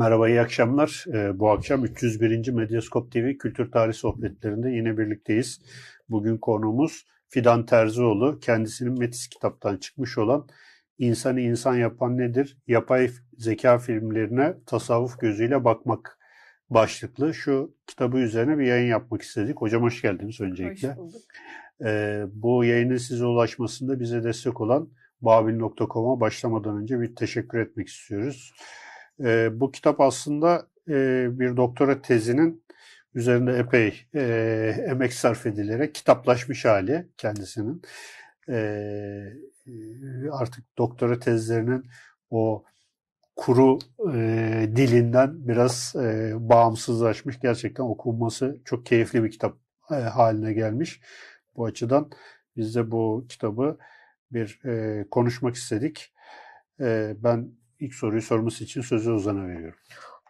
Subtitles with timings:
[0.00, 1.04] Merhaba, iyi akşamlar.
[1.14, 2.48] Ee, bu akşam 301.
[2.48, 5.60] Medyaskop TV Kültür Tarih Sohbetlerinde yine birlikteyiz.
[6.08, 8.40] Bugün konuğumuz Fidan Terzioğlu.
[8.40, 10.48] Kendisinin Metis kitaptan çıkmış olan
[10.98, 12.58] İnsanı İnsan Yapan Nedir?
[12.66, 16.18] Yapay Zeka filmlerine tasavvuf gözüyle bakmak
[16.70, 19.56] başlıklı şu kitabı üzerine bir yayın yapmak istedik.
[19.60, 20.88] Hocam hoş geldiniz öncelikle.
[20.88, 21.22] Hoş bulduk.
[21.84, 24.88] Ee, bu yayının size ulaşmasında bize destek olan
[25.20, 28.52] babil.com'a başlamadan önce bir teşekkür etmek istiyoruz.
[29.24, 32.64] E, bu kitap aslında e, bir doktora tezinin
[33.14, 37.82] üzerinde epey e, emek sarf edilerek kitaplaşmış hali kendisinin.
[38.48, 39.32] E,
[40.32, 41.84] artık doktora tezlerinin
[42.30, 42.64] o
[43.36, 43.78] kuru
[44.12, 47.40] e, dilinden biraz e, bağımsızlaşmış.
[47.40, 49.56] Gerçekten okunması çok keyifli bir kitap
[49.90, 51.00] e, haline gelmiş.
[51.56, 52.10] Bu açıdan
[52.56, 53.78] biz de bu kitabı
[54.32, 56.12] bir e, konuşmak istedik.
[56.80, 59.78] E, ben ilk soruyu sorması için sözü Ozan'a veriyorum.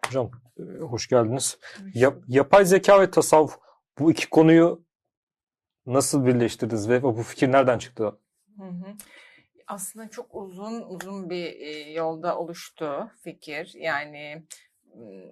[0.06, 1.58] Hocam e, hoş geldiniz.
[1.94, 3.58] Yap, yapay zeka ve tasavvuf
[3.98, 4.84] bu iki konuyu
[5.86, 8.18] nasıl birleştirdiniz ve bu fikir nereden çıktı?
[8.58, 8.94] Hı hı.
[9.66, 13.72] Aslında çok uzun uzun bir e, yolda oluştu fikir.
[13.74, 14.46] Yani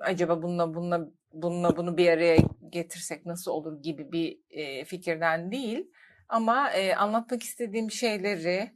[0.00, 2.36] acaba bununla bununla bununla bunu bir araya
[2.68, 5.90] getirsek nasıl olur gibi bir e, fikirden değil.
[6.28, 8.72] Ama anlatmak istediğim şeyleri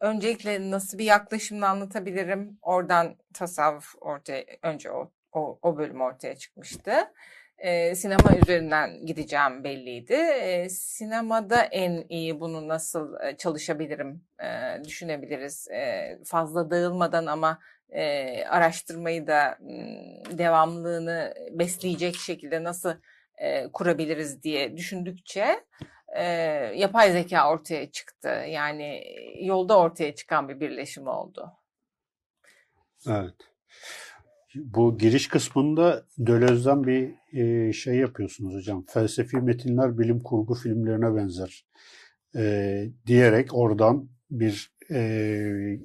[0.00, 2.58] öncelikle nasıl bir yaklaşımla anlatabilirim?
[2.62, 6.92] Oradan tasavvuf ortaya önce o o, o bölüm ortaya çıkmıştı.
[7.58, 10.12] Ee, sinema üzerinden gideceğim belliydi.
[10.12, 15.68] Ee, sinemada en iyi bunu nasıl çalışabilirim e, düşünebiliriz.
[15.68, 17.58] E, fazla dağılmadan ama
[17.90, 19.58] e, araştırmayı da
[20.38, 22.94] devamlılığını besleyecek şekilde nasıl
[23.38, 25.64] e, kurabiliriz diye düşündükçe
[26.16, 26.24] e,
[26.76, 28.28] yapay zeka ortaya çıktı.
[28.28, 29.02] Yani
[29.40, 31.52] yolda ortaya çıkan bir birleşim oldu.
[33.08, 33.34] Evet.
[34.54, 38.84] Bu giriş kısmında Döloz'dan bir e, şey yapıyorsunuz hocam.
[38.88, 41.64] Felsefi metinler bilim kurgu filmlerine benzer
[42.36, 45.78] e, diyerek oradan bir e,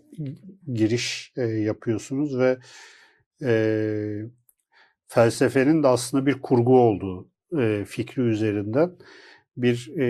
[0.74, 2.58] giriş e, yapıyorsunuz ve
[3.44, 3.52] e,
[5.08, 8.92] felsefenin de aslında bir kurgu olduğu e, fikri üzerinden
[9.58, 10.06] bir e,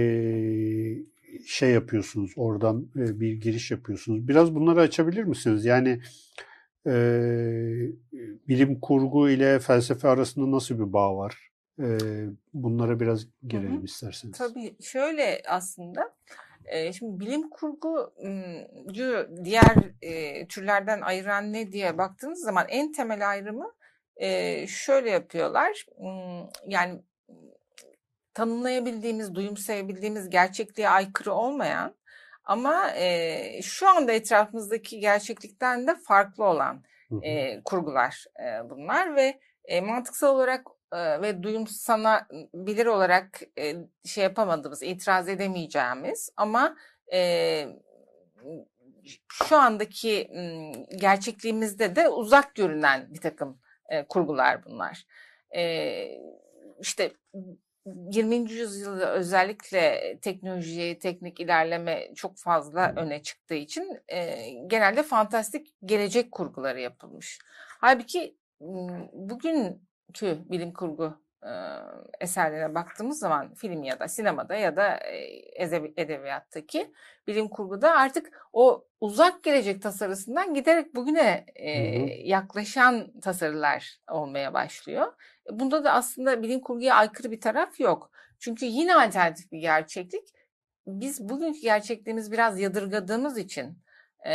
[1.46, 2.32] şey yapıyorsunuz.
[2.36, 4.28] Oradan e, bir giriş yapıyorsunuz.
[4.28, 5.66] Biraz bunları açabilir misiniz?
[5.66, 6.02] Yani
[6.88, 6.92] e,
[8.48, 11.52] bilim kurgu ile felsefe arasında nasıl bir bağ var?
[11.80, 11.88] E,
[12.54, 13.86] bunlara biraz girelim Hı-hı.
[13.86, 14.38] isterseniz.
[14.38, 16.16] Tabii şöyle aslında
[16.94, 18.14] Şimdi bilim kurgu
[19.44, 23.74] diğer e, türlerden ayıran ne diye baktığınız zaman en temel ayrımı
[24.18, 25.86] e, şöyle yapıyorlar.
[26.68, 27.02] Yani
[28.36, 31.96] tanımlayabildiğimiz, duyumsayabildiğimiz gerçekliğe aykırı olmayan
[32.44, 36.84] ama e, şu anda etrafımızdaki gerçeklikten de farklı olan
[37.22, 43.76] e, kurgular e, bunlar ve e, mantıksal olarak e, ve duyumsanabilir olarak e,
[44.06, 46.78] şey yapamadığımız, itiraz edemeyeceğimiz ama
[47.14, 47.68] e,
[49.32, 50.32] şu andaki
[50.96, 53.60] gerçekliğimizde de uzak görünen bir takım
[53.90, 55.06] e, kurgular bunlar.
[55.56, 56.08] E,
[56.80, 57.12] işte
[57.86, 58.52] 20.
[58.52, 66.82] yüzyılda özellikle teknoloji, teknik ilerleme çok fazla öne çıktığı için e, genelde fantastik gelecek kurguları
[66.82, 67.40] yapılmış.
[67.80, 68.38] Halbuki
[69.14, 69.80] bugünkü
[70.50, 71.52] bilim kurgu e,
[72.20, 75.64] eserlerine baktığımız zaman film ya da sinemada ya da e,
[75.98, 76.92] edebiyattaki
[77.28, 81.72] bilim kurguda artık o uzak gelecek tasarısından giderek bugüne e,
[82.28, 85.14] yaklaşan tasarılar olmaya başlıyor.
[85.52, 88.12] Bunda da aslında bilim kurguya aykırı bir taraf yok.
[88.40, 90.28] Çünkü yine alternatif bir gerçeklik.
[90.88, 93.78] Biz bugünkü gerçekliğimiz biraz yadırgadığımız için
[94.26, 94.34] e,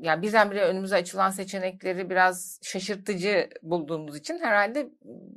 [0.00, 4.88] yani birdenbire önümüze açılan seçenekleri biraz şaşırtıcı bulduğumuz için herhalde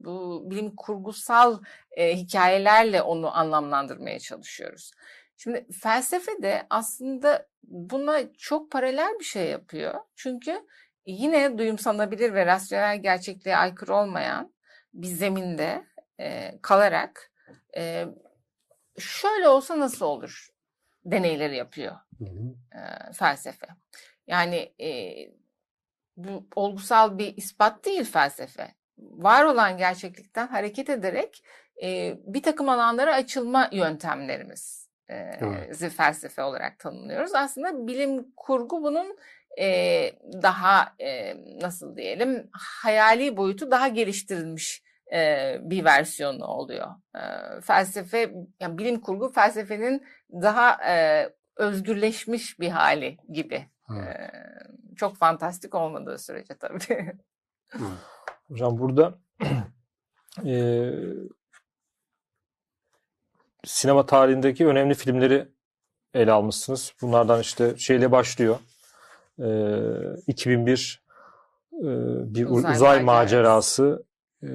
[0.04, 1.62] bu bilim kurgusal
[1.92, 4.92] e, hikayelerle onu anlamlandırmaya çalışıyoruz.
[5.38, 9.94] Şimdi felsefe de aslında buna çok paralel bir şey yapıyor.
[10.16, 10.62] Çünkü
[11.06, 14.54] yine duyumsanabilir ve rasyonel gerçekliğe aykırı olmayan
[14.94, 15.86] bir zeminde
[16.20, 17.32] e, kalarak
[17.78, 18.06] e,
[19.00, 20.48] şöyle olsa nasıl olur
[21.06, 21.96] deneyleri yapıyor
[22.26, 22.80] hı hı.
[22.80, 23.68] E, felsefe.
[24.28, 25.16] Yani e,
[26.18, 28.76] bu olgusal bir ispat değil felsefe.
[28.98, 31.44] Var olan gerçeklikten hareket ederek
[31.84, 35.92] e, bir takım alanlara açılma yöntemlerimiz evet.
[35.92, 37.36] felsefe olarak tanımlıyoruz.
[37.36, 39.18] Aslında bilim kurgu bunun
[39.60, 39.68] e,
[40.42, 44.84] daha e, nasıl diyelim hayali boyutu daha geliştirilmiş
[45.14, 46.88] e, bir versiyonu oluyor.
[47.16, 47.22] E,
[47.62, 51.26] felsefe, yani bilim kurgu felsefenin daha e,
[51.62, 54.08] özgürleşmiş bir hali gibi Evet.
[54.08, 54.32] Ee,
[54.96, 57.14] çok fantastik olmadığı sürece tabii.
[58.48, 59.20] Hocam burada
[60.46, 60.92] e,
[63.66, 65.48] sinema tarihindeki önemli filmleri
[66.14, 66.94] ele almışsınız.
[67.02, 68.60] Bunlardan işte şeyle başlıyor.
[69.40, 69.48] E,
[70.28, 71.04] 2001
[71.74, 71.86] e,
[72.36, 74.06] bir uzay, uzay macerası
[74.44, 74.50] e,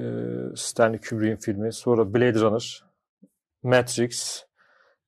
[0.56, 1.72] Stanley Kubrick'in filmi.
[1.72, 2.84] Sonra Blade Runner,
[3.62, 4.44] Matrix,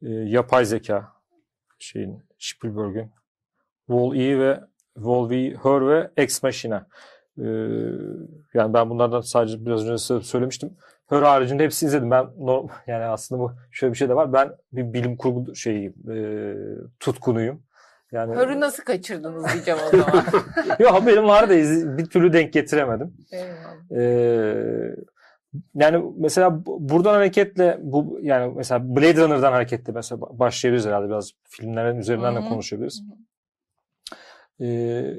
[0.03, 1.18] e, yapay zeka
[1.79, 3.11] şeyin Spielberg'in
[3.87, 4.61] Wall-E ve
[4.95, 6.87] Wall-E, Her ve Ex Machina.
[7.39, 7.45] Ee,
[8.55, 10.77] yani ben bunlardan sadece biraz önce söylemiştim.
[11.09, 12.11] Her haricinde hepsini izledim.
[12.11, 14.33] Ben normal, yani aslında bu şöyle bir şey de var.
[14.33, 16.55] Ben bir bilim kurgu şeyi e,
[17.01, 17.63] tutkunuyum.
[18.13, 20.25] Yani Hör'ü nasıl kaçırdınız diyeceğim o zaman.
[20.79, 21.55] Yok benim vardı
[21.99, 23.15] bir türlü denk getiremedim.
[23.97, 24.95] Ee,
[25.75, 31.99] yani mesela buradan hareketle bu yani mesela Blade Runner'dan hareketle mesela başlayabiliriz herhalde biraz filmlerin
[31.99, 32.45] üzerinden Hı-hı.
[32.45, 33.03] de konuşabiliriz.
[34.61, 35.15] Ee,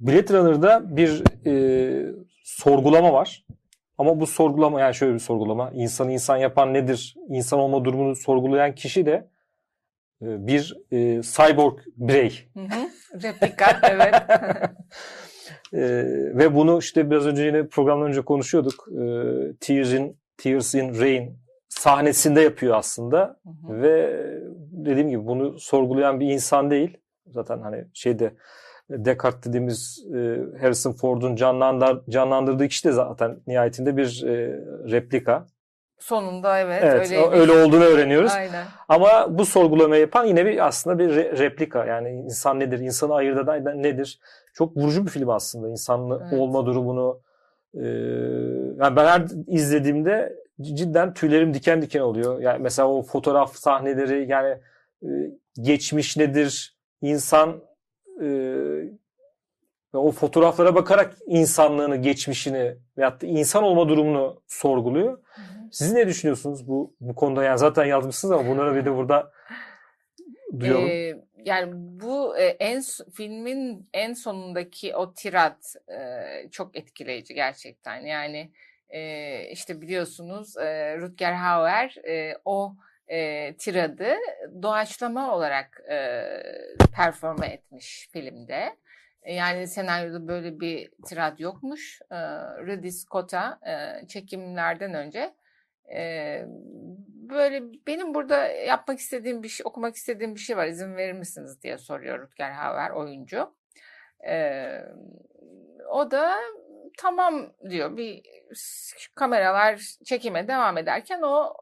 [0.00, 2.12] Blade Runner'da bir e,
[2.44, 3.44] sorgulama var.
[3.98, 5.70] Ama bu sorgulama yani şöyle bir sorgulama.
[5.70, 7.16] İnsanı insan yapan nedir?
[7.28, 9.28] İnsan olma durumunu sorgulayan kişi de
[10.22, 12.48] e, bir e, cyborg birey.
[12.54, 12.88] Hı hı.
[13.22, 14.14] Replika evet.
[15.72, 15.80] e,
[16.34, 18.88] ve bunu işte biraz önce yine programdan önce konuşuyorduk.
[18.88, 19.04] E,
[19.60, 21.38] Tears in Tears in Rain
[21.68, 23.36] sahnesinde yapıyor aslında.
[23.42, 23.82] Hı hı.
[23.82, 24.26] Ve
[24.72, 26.98] dediğim gibi bunu sorgulayan bir insan değil.
[27.26, 28.34] Zaten hani şeyde
[28.90, 30.18] Descartes dediğimiz e,
[30.60, 34.60] Harrison Ford'un canlandır, canlandırdığı kişi de zaten nihayetinde bir e,
[34.90, 35.46] replika.
[35.98, 38.32] Sonunda evet, evet öyle, öyle olduğunu öğreniyoruz.
[38.32, 38.64] Aynen.
[38.88, 41.84] Ama bu sorgulamayı yapan yine bir aslında bir re- replika.
[41.84, 42.78] Yani insan nedir?
[42.78, 44.20] İnsanı ayırt eden nedir?
[44.54, 45.68] Çok vurucu bir film aslında.
[45.68, 46.40] İnsanlı evet.
[46.40, 47.20] olma durumunu
[47.74, 47.86] e,
[48.78, 52.40] yani ben her izlediğimde cidden tüylerim diken diken oluyor.
[52.40, 54.58] Yani mesela o fotoğraf sahneleri yani
[55.02, 55.08] e,
[55.60, 56.76] geçmiş nedir?
[57.02, 57.60] İnsan
[58.22, 58.28] e,
[59.92, 65.12] o fotoğraflara bakarak insanlığını, geçmişini veyahut da insan olma durumunu sorguluyor.
[65.12, 65.68] Hı hı.
[65.72, 67.44] Siz ne düşünüyorsunuz bu bu konuda?
[67.44, 69.32] Yani zaten yazmışsınız ama bunları bir de burada
[70.60, 70.88] duyalım.
[70.88, 72.82] Ee, yani bu e, en
[73.14, 78.00] filmin en sonundaki o tirat e, çok etkileyici gerçekten.
[78.00, 78.50] Yani
[78.88, 80.56] e, işte biliyorsunuz
[81.00, 81.96] Rutger Hauer
[82.44, 82.74] o
[83.58, 84.14] tiradı
[84.62, 85.82] doğaçlama olarak
[86.94, 88.76] performe etmiş filmde.
[89.26, 92.00] Yani senaryoda böyle bir tirat yokmuş.
[92.10, 92.16] E,
[92.66, 93.60] Ridley Scott'a
[94.08, 95.34] çekimlerden önce
[97.32, 100.66] böyle benim burada yapmak istediğim bir şey, okumak istediğim bir şey var.
[100.66, 103.54] İzin verir misiniz diye soruyor Rutger Hauer oyuncu.
[104.28, 104.66] E,
[105.90, 106.36] o da
[106.98, 107.96] tamam diyor.
[107.96, 108.22] Bir
[109.14, 111.54] kameralar çekime devam ederken o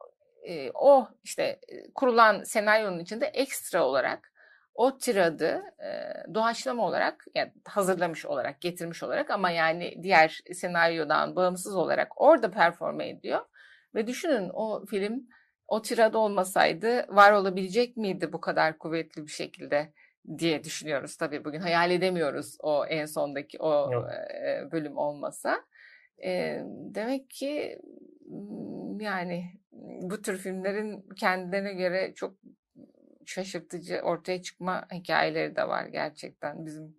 [0.43, 1.59] e, o işte
[1.95, 4.31] kurulan senaryonun içinde ekstra olarak
[4.73, 11.75] o tiradı e, doğaçlama olarak yani hazırlamış olarak getirmiş olarak ama yani diğer senaryodan bağımsız
[11.75, 13.45] olarak orada performe ediyor.
[13.95, 15.27] Ve düşünün o film
[15.69, 19.93] o tirad olmasaydı var olabilecek miydi bu kadar kuvvetli bir şekilde
[20.37, 21.59] diye düşünüyoruz tabii bugün.
[21.59, 24.09] Hayal edemiyoruz o en sondaki o Yok.
[24.71, 25.63] bölüm olmasa.
[26.23, 27.79] E, demek ki
[28.99, 29.59] yani
[30.01, 32.35] bu tür filmlerin kendilerine göre çok
[33.25, 36.95] şaşırtıcı ortaya çıkma hikayeleri de var gerçekten bizim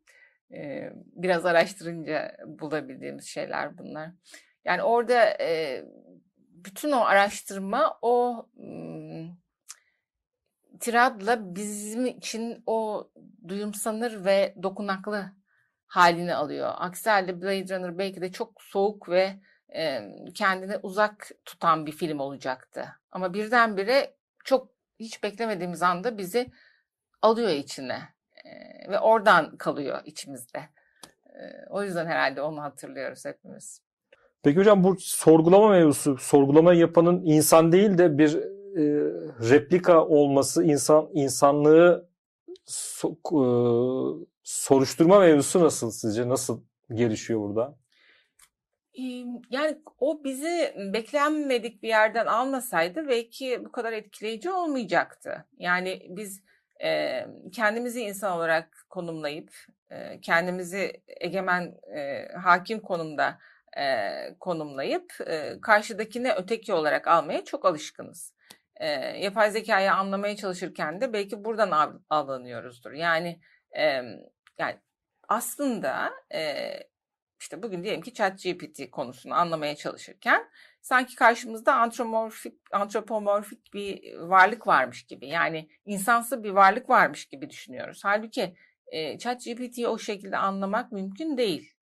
[0.54, 4.10] e, biraz araştırınca bulabildiğimiz şeyler bunlar.
[4.64, 5.84] Yani orada e,
[6.64, 8.46] bütün o araştırma o
[10.80, 13.10] tiradla bizim için o
[13.48, 15.32] duyumsanır ve dokunaklı
[15.86, 16.72] halini alıyor.
[16.76, 19.40] Aksi halde Blade Runner belki de çok soğuk ve
[19.74, 22.88] e, kendini uzak tutan bir film olacaktı.
[23.12, 26.52] Ama birdenbire çok hiç beklemediğimiz anda bizi
[27.22, 28.00] alıyor içine
[28.88, 30.68] ve oradan kalıyor içimizde.
[31.70, 33.82] O yüzden herhalde onu hatırlıyoruz hepimiz.
[34.42, 38.34] Peki hocam bu sorgulama mevzusu, sorgulama yapanın insan değil de bir
[38.76, 38.82] e,
[39.50, 42.08] replika olması, insan insanlığı
[42.64, 43.42] so, e,
[44.42, 46.28] soruşturma mevzusu nasıl sizce?
[46.28, 46.62] Nasıl
[46.94, 47.76] gelişiyor burada?
[49.50, 55.44] Yani o bizi beklenmedik bir yerden almasaydı belki bu kadar etkileyici olmayacaktı.
[55.58, 56.42] Yani biz
[56.84, 57.20] e,
[57.52, 59.50] kendimizi insan olarak konumlayıp
[59.90, 63.38] e, kendimizi egemen e, hakim konumda
[63.78, 64.10] e,
[64.40, 68.34] konumlayıp e, karşıdakine öteki olarak almaya çok alışkınız.
[68.76, 72.92] E, yapay zekayı anlamaya çalışırken de belki buradan av, avlanıyoruzdur.
[72.92, 73.40] Yani
[73.78, 73.82] e,
[74.58, 74.80] yani
[75.28, 76.70] aslında e,
[77.40, 80.50] işte bugün diyelim ki ChatGPT konusunu anlamaya çalışırken
[80.80, 88.00] sanki karşımızda antropomorfik, antropomorfik bir varlık varmış gibi yani insansı bir varlık varmış gibi düşünüyoruz.
[88.04, 91.74] Halbuki e, ChatGPT'yi o şekilde anlamak mümkün değil.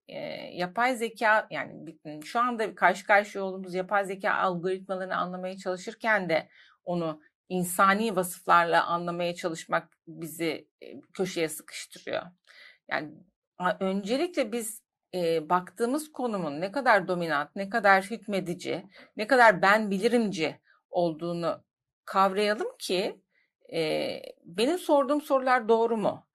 [0.53, 6.49] Yapay zeka yani şu anda karşı karşıya olduğumuz yapay zeka algoritmalarını anlamaya çalışırken de
[6.85, 10.69] onu insani vasıflarla anlamaya çalışmak bizi
[11.15, 12.23] köşeye sıkıştırıyor.
[12.89, 13.15] Yani
[13.81, 14.83] öncelikle biz
[15.15, 18.87] e, baktığımız konumun ne kadar dominant, ne kadar hükmedici,
[19.17, 20.61] ne kadar ben bilirimci
[20.91, 21.65] olduğunu
[22.05, 23.21] kavrayalım ki
[23.73, 26.28] e, benim sorduğum sorular doğru mu?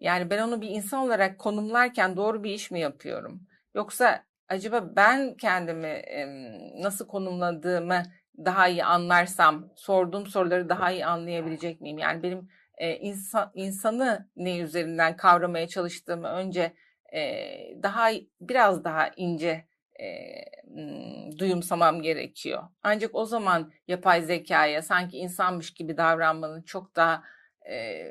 [0.00, 3.46] Yani ben onu bir insan olarak konumlarken doğru bir iş mi yapıyorum?
[3.74, 6.02] Yoksa acaba ben kendimi
[6.82, 8.02] nasıl konumladığımı
[8.44, 11.98] daha iyi anlarsam, sorduğum soruları daha iyi anlayabilecek miyim?
[11.98, 16.72] Yani benim e, insan, insanı ne üzerinden kavramaya çalıştığımı önce
[17.12, 17.22] e,
[17.82, 19.64] daha biraz daha ince
[20.00, 20.06] e,
[21.38, 22.62] duyumsamam gerekiyor.
[22.82, 27.22] Ancak o zaman yapay zekaya sanki insanmış gibi davranmanın çok daha
[27.70, 28.06] e,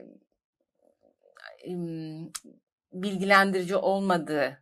[2.93, 4.57] bilgilendirici olmadığına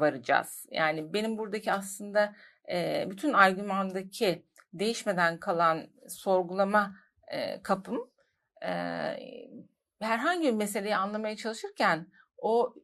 [0.00, 0.66] varacağız.
[0.70, 2.34] Yani benim buradaki aslında
[3.06, 6.96] bütün argümandaki değişmeden kalan sorgulama
[7.62, 8.10] kapım
[10.00, 12.06] herhangi bir meseleyi anlamaya çalışırken
[12.38, 12.74] o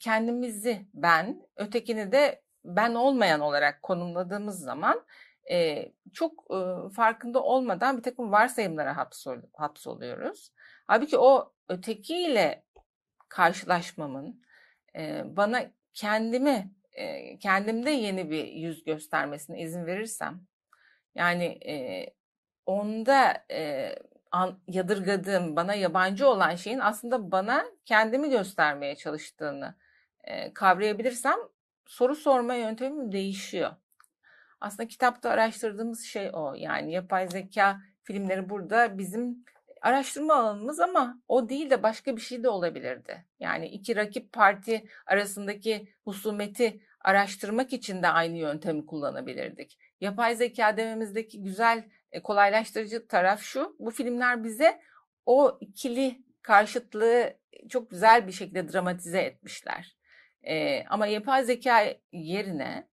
[0.00, 5.04] kendimizi ben, ötekini de ben olmayan olarak konumladığımız zaman
[6.12, 6.46] çok
[6.94, 10.52] farkında olmadan bir takım varsayımlara hapsol, hapsoluyoruz.
[10.90, 12.64] Halbuki o ötekiyle
[13.28, 14.42] karşılaşmamın
[14.96, 20.40] e, bana kendimi e, kendimde yeni bir yüz göstermesine izin verirsem
[21.14, 22.06] yani e,
[22.66, 23.94] onda e,
[24.30, 29.74] an, yadırgadığım, bana yabancı olan şeyin aslında bana kendimi göstermeye çalıştığını
[30.24, 31.38] e, kavrayabilirsem
[31.86, 33.70] soru sorma yöntemim değişiyor.
[34.60, 36.54] Aslında kitapta araştırdığımız şey o.
[36.54, 39.44] Yani yapay zeka filmleri burada bizim
[39.80, 43.24] araştırma alanımız ama o değil de başka bir şey de olabilirdi.
[43.40, 49.78] Yani iki rakip parti arasındaki husumeti araştırmak için de aynı yöntemi kullanabilirdik.
[50.00, 53.76] Yapay zeka dememizdeki güzel e, kolaylaştırıcı taraf şu.
[53.78, 54.80] Bu filmler bize
[55.26, 57.34] o ikili karşıtlığı
[57.68, 59.96] çok güzel bir şekilde dramatize etmişler.
[60.42, 62.88] E, ama yapay zeka yerine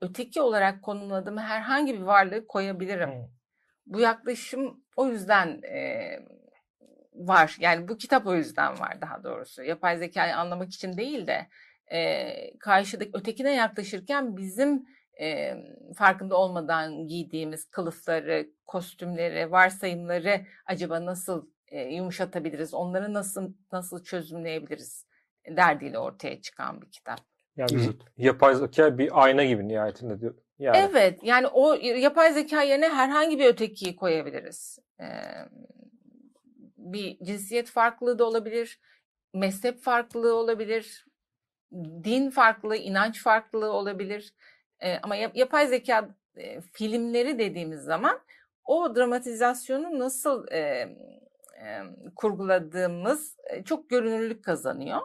[0.00, 3.10] öteki olarak konumladığım herhangi bir varlığı koyabilirim.
[3.10, 3.41] Hmm.
[3.86, 6.02] Bu yaklaşım o yüzden e,
[7.14, 7.56] var.
[7.60, 9.62] Yani bu kitap o yüzden var daha doğrusu.
[9.62, 11.46] Yapay zekayı anlamak için değil de
[11.92, 14.86] e, karşıdaki ötekine yaklaşırken bizim
[15.20, 15.54] e,
[15.96, 25.06] farkında olmadan giydiğimiz kılıfları, kostümleri, varsayımları acaba nasıl e, yumuşatabiliriz, onları nasıl nasıl çözümleyebiliriz
[25.56, 27.18] derdiyle ortaya çıkan bir kitap.
[27.56, 30.34] Yani yapay zeka bir ayna gibi nihayetinde diyor.
[30.62, 30.88] Yani.
[30.90, 34.78] Evet, yani o yapay zeka yerine herhangi bir ötekiyi koyabiliriz.
[35.00, 35.04] Ee,
[36.76, 38.80] bir cinsiyet farklılığı da olabilir,
[39.34, 41.06] mezhep farklılığı olabilir,
[42.04, 44.34] din farklılığı, inanç farklılığı olabilir.
[44.80, 48.20] E, ama yapay zeka e, filmleri dediğimiz zaman
[48.64, 51.82] o dramatizasyonu nasıl e, e,
[52.16, 55.00] kurguladığımız e, çok görünürlük kazanıyor.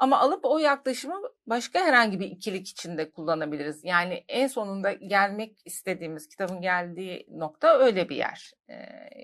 [0.00, 1.14] Ama alıp o yaklaşımı
[1.46, 3.84] başka herhangi bir ikilik içinde kullanabiliriz.
[3.84, 8.52] Yani en sonunda gelmek istediğimiz kitabın geldiği nokta öyle bir yer.
[8.70, 8.74] E,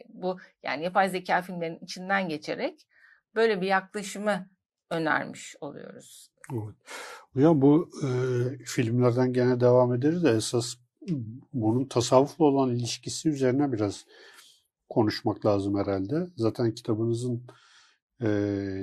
[0.08, 2.86] bu yani yapay zeka filmlerinin içinden geçerek
[3.34, 4.48] böyle bir yaklaşımı
[4.90, 6.30] önermiş oluyoruz.
[6.52, 6.74] Evet.
[7.32, 8.08] Hocam bu e,
[8.64, 10.74] filmlerden gene devam ederiz de esas
[11.52, 14.06] bunun tasavvufla olan ilişkisi üzerine biraz
[14.88, 16.26] konuşmak lazım herhalde.
[16.36, 17.46] Zaten kitabınızın
[18.22, 18.28] e,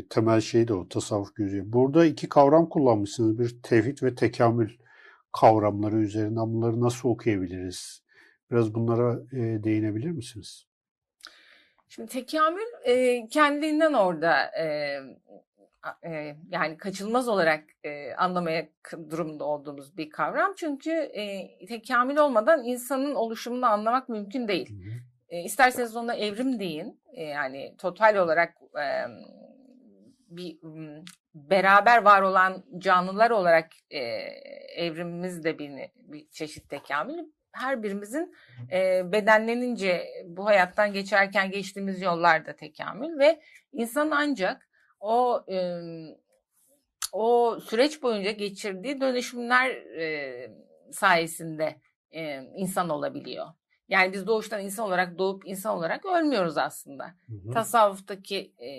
[0.09, 1.73] temel şeyi de o tasavvuf gözü.
[1.73, 3.39] Burada iki kavram kullanmışsınız.
[3.39, 4.69] Bir tevhid ve tekamül
[5.31, 8.03] kavramları üzerinden bunları nasıl okuyabiliriz?
[8.51, 10.67] Biraz bunlara e, değinebilir misiniz?
[11.89, 14.97] Şimdi tekamül e, kendiliğinden orada e,
[16.03, 18.67] e, yani kaçılmaz olarak e, anlamaya
[19.09, 20.53] durumda olduğumuz bir kavram.
[20.57, 24.69] Çünkü e, tekamül olmadan insanın oluşumunu anlamak mümkün değil.
[24.69, 25.12] Hı hı.
[25.33, 27.01] E, isterseniz ona evrim deyin.
[27.13, 28.85] E, yani total olarak e,
[30.27, 30.57] bir
[31.35, 33.99] beraber var olan canlılar olarak e,
[34.75, 37.17] evrimimiz de bir, bir çeşit tekamül.
[37.51, 38.35] Her birimizin
[38.71, 45.57] e, bedenlenince bu hayattan geçerken geçtiğimiz yollarda tekamül ve insan ancak o e,
[47.11, 50.49] o süreç boyunca geçirdiği dönüşümler e,
[50.91, 51.75] sayesinde
[52.11, 53.47] e, insan olabiliyor.
[53.89, 57.05] Yani biz doğuştan insan olarak doğup insan olarak ölmüyoruz aslında.
[57.05, 57.51] Hı hı.
[57.53, 58.69] Tasavvuftaki e,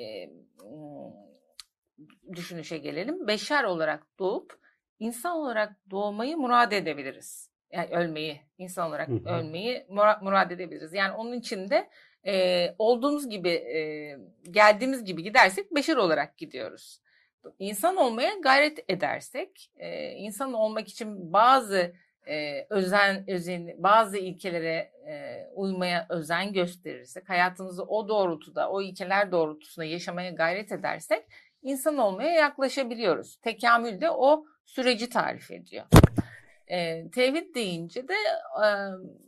[2.32, 3.26] düşünüşe gelelim.
[3.26, 4.58] Beşer olarak doğup
[4.98, 7.50] insan olarak doğmayı murad edebiliriz.
[7.72, 9.28] Yani ölmeyi, insan olarak hı hı.
[9.28, 9.86] ölmeyi
[10.22, 10.92] murad edebiliriz.
[10.92, 11.90] Yani onun için de
[12.26, 13.80] e, olduğumuz gibi e,
[14.50, 17.00] geldiğimiz gibi gidersek beşer olarak gidiyoruz.
[17.58, 21.94] İnsan olmaya gayret edersek, e, insan olmak için bazı
[22.28, 29.84] e, özen, özen, bazı ilkelere e, uymaya özen gösterirsek, hayatımızı o doğrultuda, o ilkeler doğrultusunda
[29.84, 31.26] yaşamaya gayret edersek,
[31.62, 33.36] insan olmaya yaklaşabiliyoruz.
[33.36, 35.84] Tekamül de o süreci tarif ediyor.
[36.66, 38.14] E, tevhid deyince de
[38.64, 38.66] e,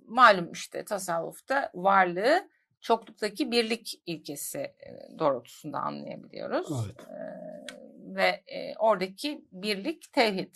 [0.06, 2.48] malum işte tasavvufta varlığı
[2.80, 4.74] çokluktaki birlik ilkesi
[5.18, 6.68] doğrultusunda anlayabiliyoruz.
[6.86, 7.08] Evet.
[7.08, 7.56] E,
[8.14, 10.54] ve e, oradaki birlik tevhid.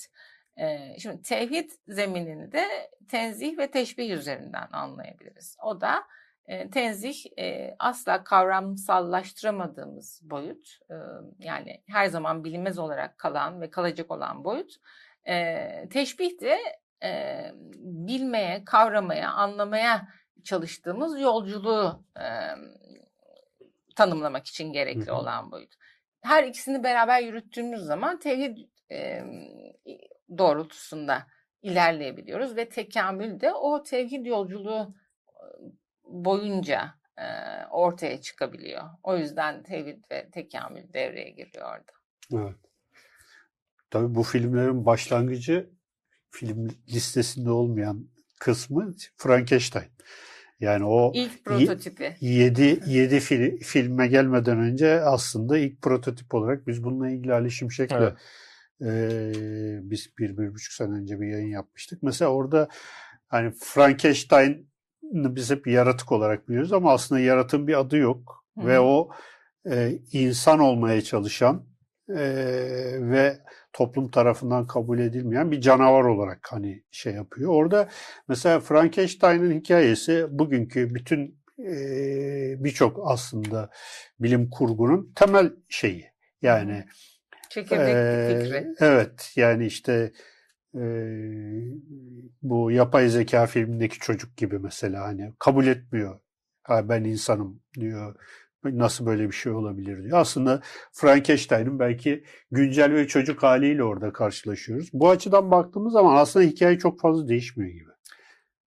[0.60, 5.56] E, şimdi tevhid zeminini de tenzih ve teşbih üzerinden anlayabiliriz.
[5.62, 6.04] O da
[6.46, 10.78] e, tenzih e, asla kavramsallaştıramadığımız boyut.
[10.90, 10.94] E,
[11.38, 14.72] yani her zaman bilinmez olarak kalan ve kalacak olan boyut.
[15.90, 16.58] Teşbih de
[17.82, 20.08] bilmeye, kavramaya, anlamaya
[20.44, 22.04] çalıştığımız yolculuğu
[23.96, 25.74] tanımlamak için gerekli olan boyut.
[26.20, 28.58] Her ikisini beraber yürüttüğümüz zaman tevhid
[28.92, 29.25] e,
[30.38, 31.26] doğrultusunda
[31.62, 34.94] ilerleyebiliyoruz ve tekamül de o tevhid yolculuğu
[36.04, 37.25] boyunca e,
[37.70, 38.82] ortaya çıkabiliyor.
[39.02, 41.92] O yüzden tevhid ve tekamül devreye giriyor orada.
[42.32, 42.56] Evet.
[43.90, 45.70] Tabii bu filmlerin başlangıcı
[46.30, 48.09] film listesinde olmayan
[48.40, 49.88] kısmı Frankenstein.
[50.61, 52.16] Yani o ilk prototipi.
[52.20, 57.92] 7 7 fil, filme gelmeden önce aslında ilk prototip olarak biz bununla ilgili Ali Şimşek'le
[57.92, 58.12] evet.
[58.82, 58.90] E,
[59.82, 62.02] biz bir, bir buçuk sene önce bir yayın yapmıştık.
[62.02, 62.68] Mesela orada
[63.28, 68.45] hani Frankenstein'ı biz hep yaratık olarak biliyoruz ama aslında yaratığın bir adı yok.
[68.58, 68.66] Hı-hı.
[68.66, 69.10] Ve o
[69.71, 71.66] e, insan olmaya çalışan
[72.08, 72.25] e,
[73.00, 73.38] ve
[73.73, 77.50] toplum tarafından kabul edilmeyen bir canavar olarak hani şey yapıyor.
[77.54, 77.88] Orada
[78.28, 81.75] mesela Frankenstein'ın hikayesi bugünkü bütün e,
[82.64, 83.71] birçok aslında
[84.21, 86.10] bilim kurgunun temel şeyi.
[86.43, 86.84] Yani
[87.50, 88.75] Çekirdek fikri.
[88.80, 90.13] Evet yani işte
[90.75, 90.82] e,
[92.43, 96.21] bu yapay zeka filmindeki çocuk gibi mesela hani kabul etmiyor.
[96.63, 98.15] Ha, ben insanım diyor.
[98.65, 100.19] Nasıl böyle bir şey olabilir diyor.
[100.19, 100.60] Aslında
[100.93, 104.91] Frankenstein'ın belki güncel ve çocuk haliyle orada karşılaşıyoruz.
[104.93, 107.91] Bu açıdan baktığımız zaman aslında hikaye çok fazla değişmiyor gibi.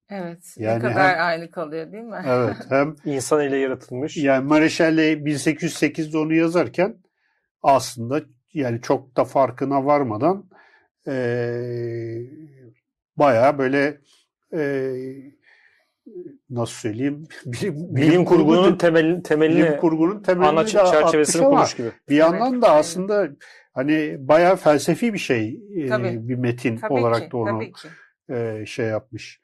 [0.10, 0.56] Evet.
[0.58, 2.24] Yani ne kadar hem, aynı kalıyor değil mi?
[2.28, 2.56] Evet.
[2.70, 4.18] Hem insan ile yaratılmış.
[4.18, 6.98] Yani Mareşal'le 1808'de onu yazarken
[7.62, 8.22] aslında
[8.54, 10.50] yani çok da farkına varmadan
[11.08, 11.14] e,
[13.18, 13.98] bayağı böyle
[14.54, 14.92] e,
[16.50, 21.92] nasıl söyleyeyim bilim, bilim, bilim kurgunun temelini temelini bilim kurgunun temelini ana çerçevesini kurmuş gibi.
[22.10, 23.30] Bir yandan da aslında
[23.74, 26.30] hani bayağı felsefi bir şey Tabii.
[26.30, 27.32] bir metin Tabii olarak ki.
[27.32, 27.64] da onu
[28.30, 29.42] e, şey yapmış.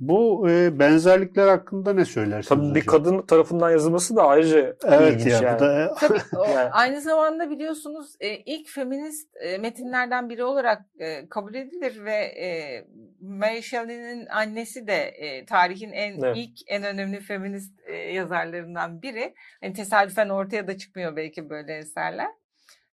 [0.00, 2.74] Bu e, benzerlikler hakkında ne söylersiniz Tabii hocam?
[2.74, 5.60] bir kadın tarafından yazılması da ayrıca evet ilginç ya, yani.
[5.60, 5.94] Da...
[6.00, 6.70] Tabii o, yani.
[6.70, 12.84] aynı zamanda biliyorsunuz e, ilk feminist e, metinlerden biri olarak e, kabul edilir ve e,
[13.20, 16.36] Mary Shelley'nin annesi de e, tarihin en evet.
[16.36, 19.34] ilk en önemli feminist e, yazarlarından biri.
[19.62, 22.30] Yani tesadüfen ortaya da çıkmıyor belki böyle eserler.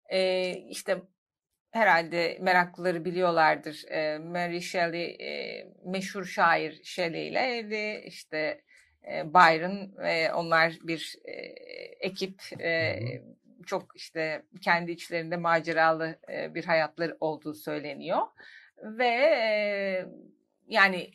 [0.08, 1.02] E, işte
[1.74, 3.84] herhalde meraklıları biliyorlardır.
[3.88, 8.04] E, Mary Shelley e, meşhur şair Shelley ile evli.
[8.06, 8.60] İşte
[9.10, 11.32] e, Byron ve onlar bir e,
[12.00, 12.42] ekip.
[12.60, 12.98] E,
[13.66, 18.22] çok işte kendi içlerinde maceralı e, bir hayatları olduğu söyleniyor.
[18.82, 20.06] Ve e,
[20.68, 21.10] yani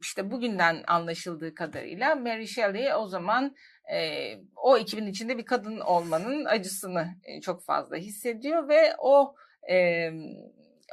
[0.00, 3.56] işte bugünden anlaşıldığı kadarıyla Mary Shelley o zaman
[3.92, 9.34] e, o ekibin içinde bir kadın olmanın acısını e, çok fazla hissediyor ve o
[9.70, 10.10] e,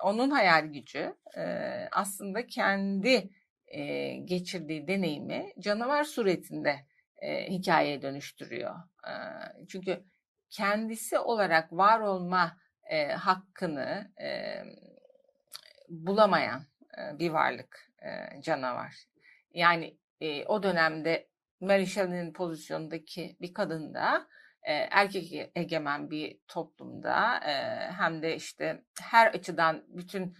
[0.03, 1.43] onun hayal gücü e,
[1.91, 3.29] aslında kendi
[3.67, 6.75] e, geçirdiği deneyimi canavar suretinde
[7.21, 8.75] e, hikayeye dönüştürüyor.
[9.07, 9.13] E,
[9.67, 10.03] çünkü
[10.49, 12.57] kendisi olarak var olma
[12.89, 14.63] e, hakkını e,
[15.89, 16.65] bulamayan
[16.97, 18.95] e, bir varlık e, canavar.
[19.53, 21.27] Yani e, o dönemde
[21.59, 24.27] Mary Shelley'nin pozisyondaki bir kadın da
[24.63, 27.39] erkek egemen bir toplumda
[27.97, 30.37] hem de işte her açıdan bütün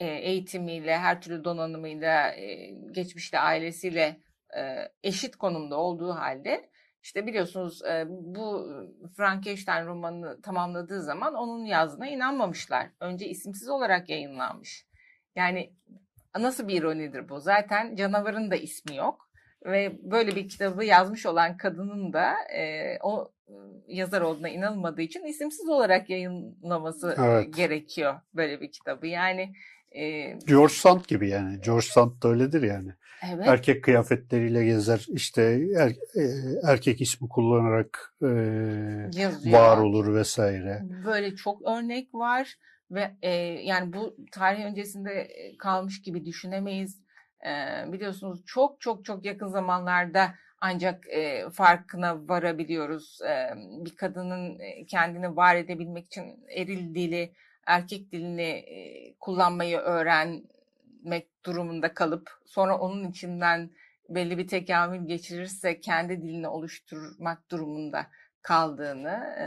[0.00, 2.34] eğitimiyle, her türlü donanımıyla,
[2.90, 4.20] geçmişte ailesiyle
[5.02, 6.70] eşit konumda olduğu halde
[7.02, 8.68] işte biliyorsunuz bu
[9.16, 12.90] Frankenstein romanını tamamladığı zaman onun yazdığına inanmamışlar.
[13.00, 14.86] Önce isimsiz olarak yayınlanmış.
[15.36, 15.72] Yani
[16.38, 17.40] nasıl bir ironidir bu?
[17.40, 19.30] Zaten canavarın da ismi yok
[19.64, 23.32] ve böyle bir kitabı yazmış olan kadının da e, o
[23.86, 27.54] yazar olduğuna inanılmadığı için isimsiz olarak yayınlaması evet.
[27.56, 29.06] gerekiyor böyle bir kitabı.
[29.06, 29.52] Yani
[29.92, 31.60] E, George Sand gibi yani.
[31.60, 32.90] George Sand da öyledir yani.
[33.32, 33.48] evet.
[33.48, 35.06] Erkek kıyafetleriyle gezer.
[35.08, 35.42] işte
[35.76, 36.22] er, e,
[36.64, 38.26] erkek ismi kullanarak e,
[39.20, 39.58] Yazıyor.
[39.58, 40.82] var olur vesaire.
[41.06, 42.54] Böyle çok örnek var
[42.90, 43.30] ve e,
[43.64, 47.00] yani bu tarih öncesinde e, kalmış gibi düşünemeyiz.
[47.46, 47.52] E,
[47.92, 53.22] biliyorsunuz çok çok çok yakın zamanlarda ancak e, farkına varabiliyoruz.
[53.22, 53.52] E,
[53.84, 57.32] bir kadının kendini var edebilmek için eril dili,
[57.66, 63.70] erkek dilini e, kullanmayı öğrenmek durumunda kalıp sonra onun içinden
[64.08, 68.06] belli bir tekamül geçirirse kendi dilini oluşturmak durumunda
[68.42, 69.46] kaldığını, e,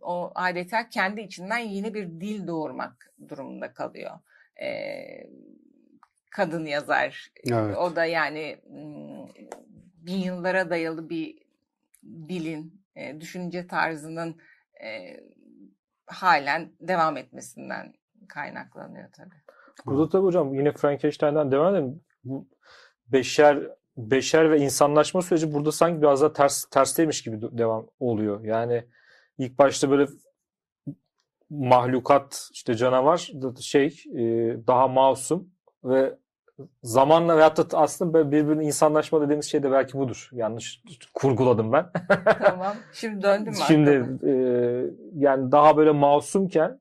[0.00, 4.10] o adeta kendi içinden yeni bir dil doğurmak durumunda kalıyor.
[4.62, 4.68] E,
[6.30, 7.30] kadın yazar.
[7.50, 7.76] Evet.
[7.76, 8.56] O da yani
[10.06, 11.38] bin yıllara dayalı bir
[12.04, 14.36] dilin, e, düşünce tarzının
[14.84, 15.20] e,
[16.06, 17.92] halen devam etmesinden
[18.28, 19.40] kaynaklanıyor tabii.
[19.86, 22.02] Burada tabii hocam yine Frankenstein'den devam edelim.
[22.24, 22.48] Bu
[23.08, 23.58] beşer
[23.96, 28.44] beşer ve insanlaşma süreci burada sanki biraz daha ters tersteymiş gibi devam oluyor.
[28.44, 28.84] Yani
[29.38, 30.06] ilk başta böyle
[31.50, 34.22] mahlukat işte canavar şey e,
[34.66, 35.50] daha masum
[35.84, 36.18] ve
[36.82, 40.28] zamanla veyahut da aslında birbirinin insanlaşma dediğimiz şey de belki budur.
[40.32, 40.82] Yanlış
[41.14, 41.86] kurguladım ben.
[42.42, 42.74] tamam.
[42.92, 43.90] Şimdi döndüm Şimdi
[44.26, 44.32] e,
[45.14, 46.80] yani daha böyle masumken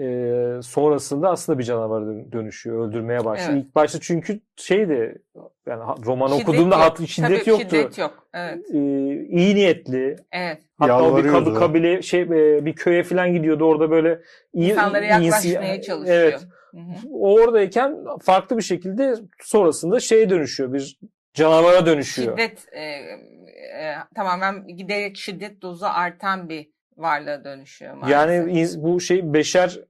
[0.00, 2.88] e, sonrasında aslında bir canavara dönüşüyor.
[2.88, 3.52] Öldürmeye başlıyor.
[3.52, 3.64] Evet.
[3.64, 5.22] İlk başta çünkü şeydi
[5.66, 7.76] yani romanı Şiddet okuduğumda hat, şiddet Tabii, yoktu.
[7.76, 8.28] Şiddet yok.
[8.34, 8.70] Evet.
[8.70, 8.78] E,
[9.26, 10.16] iyi niyetli.
[10.32, 10.62] Evet.
[10.78, 14.20] Hatta o bir kabı, kabile şey e, bir köye falan gidiyordu orada böyle
[14.54, 16.16] iyi, İnsanlara iyisi- yaklaşmaya çalışıyor.
[16.16, 16.46] Evet.
[16.70, 17.08] Hı hı.
[17.12, 20.72] O oradayken farklı bir şekilde sonrasında şeye dönüşüyor.
[20.72, 20.98] Bir
[21.34, 22.38] canavara dönüşüyor.
[22.38, 28.12] Şiddet e, e, tamamen giderek şiddet dozu artan bir varlığa dönüşüyor maalesef.
[28.12, 29.80] Yani bu şey beşer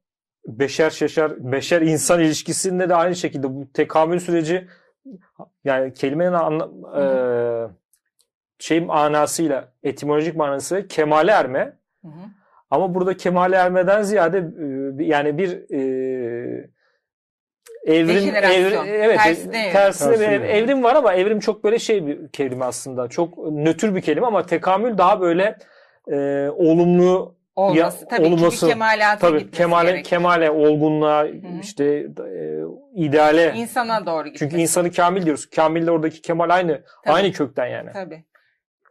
[0.47, 4.69] beşer şeşer beşer insan ilişkisinde de aynı şekilde bu tekamül süreci
[5.65, 7.69] yani kelimenin anla, eee,
[8.59, 12.21] şey manasıyla etimolojik manası kemale erme Hı hı.
[12.71, 16.71] ama burada kemale ermeden ziyade e, yani bir e,
[17.85, 18.87] evrim Dejenerasyon.
[18.87, 19.73] evri- evet Tersine evrim.
[19.73, 20.43] tersine bir evrim.
[20.51, 24.47] evrim var ama evrim çok böyle şey bir kelime aslında çok nötr bir kelime ama
[24.47, 25.59] tekamül daha böyle
[26.13, 30.11] e, olumlu olması Ya, tabii ki olması- bir kemalata Tabii kemale gerekiyor.
[30.11, 31.33] kemale olgunluğa hı.
[31.63, 32.61] işte e,
[32.95, 33.53] ideale.
[33.57, 34.39] insana doğru gitmesi.
[34.39, 35.51] Çünkü insanı kamil diyoruz.
[35.51, 37.15] Kamille oradaki kemal aynı Tabii.
[37.15, 37.91] aynı kökten yani.
[37.93, 38.25] Tabii.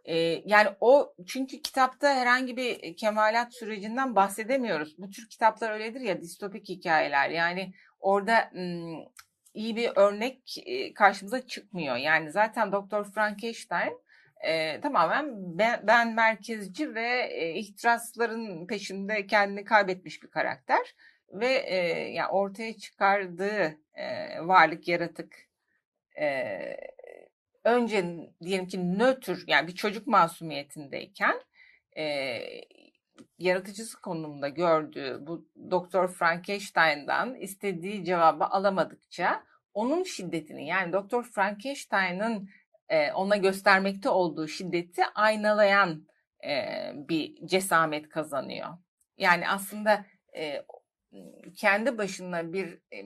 [0.05, 4.95] Ee, yani o çünkü kitapta herhangi bir kemalat sürecinden bahsedemiyoruz.
[4.97, 7.29] Bu tür kitaplar öyledir ya distopik hikayeler.
[7.29, 8.99] Yani orada ım,
[9.53, 11.95] iyi bir örnek e, karşımıza çıkmıyor.
[11.95, 13.93] Yani zaten Doktor Frankenstein
[14.43, 20.95] e, tamamen ben, ben merkezci ve e, ihtirasların peşinde kendini kaybetmiş bir karakter.
[21.29, 21.75] Ve e,
[22.11, 25.35] yani ortaya çıkardığı e, varlık, yaratık
[26.19, 26.59] e,
[27.63, 28.05] önce
[28.41, 31.41] diyelim ki nötr yani bir çocuk masumiyetindeyken
[31.97, 32.37] e,
[33.37, 39.43] yaratıcısı konumunda gördüğü bu Doktor Frankenstein'dan istediği cevabı alamadıkça
[39.73, 42.49] onun şiddetini yani Doktor Frankenstein'ın
[42.89, 46.07] e, ona göstermekte olduğu şiddeti aynalayan
[46.45, 48.67] e, bir cesamet kazanıyor.
[49.17, 50.65] Yani aslında e,
[51.55, 52.97] kendi başına bir e,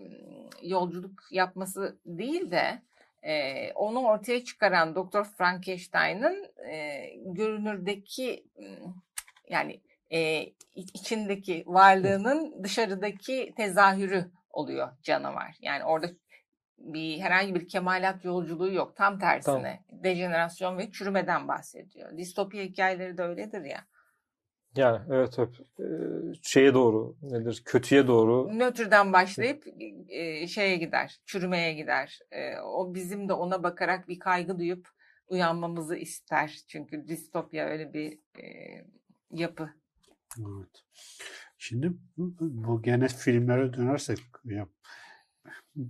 [0.64, 2.82] yolculuk yapması değil de
[3.24, 8.46] e, onu ortaya çıkaran Doktor Frankenstein'ın e, görünürdeki
[9.50, 10.44] yani e,
[10.76, 15.56] iç- içindeki varlığının dışarıdaki tezahürü oluyor canavar.
[15.62, 16.08] Yani orada
[16.80, 18.96] bir herhangi bir kemalat yolculuğu yok.
[18.96, 22.18] Tam tersine dejenerasyon ve çürümeden bahsediyor.
[22.18, 23.86] Distopya hikayeleri de öyledir ya.
[24.76, 25.86] Yani evet hep e,
[26.44, 27.62] şeye doğru nedir?
[27.66, 28.60] Kötüye doğru.
[28.60, 29.64] Nötrden başlayıp
[30.10, 32.20] e, şeye gider, çürümeye gider.
[32.32, 34.90] E, o bizim de ona bakarak bir kaygı duyup
[35.28, 36.60] uyanmamızı ister.
[36.68, 38.46] Çünkü distopya öyle bir e,
[39.32, 39.70] yapı.
[40.40, 40.84] Evet.
[41.58, 44.68] Şimdi bu- bu gene filmlere dönersek ya,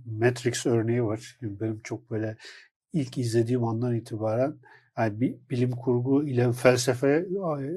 [0.06, 1.36] Matrix örneği var.
[1.40, 2.36] Şimdi benim çok böyle
[2.92, 4.56] ilk izlediğim andan itibaren
[4.98, 7.26] yani bir bilim kurgu ile felsefe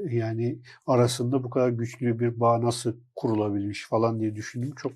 [0.10, 4.76] yani arasında bu kadar güçlü bir bağ nasıl kurulabilmiş falan diye düşündüm.
[4.76, 4.92] Çok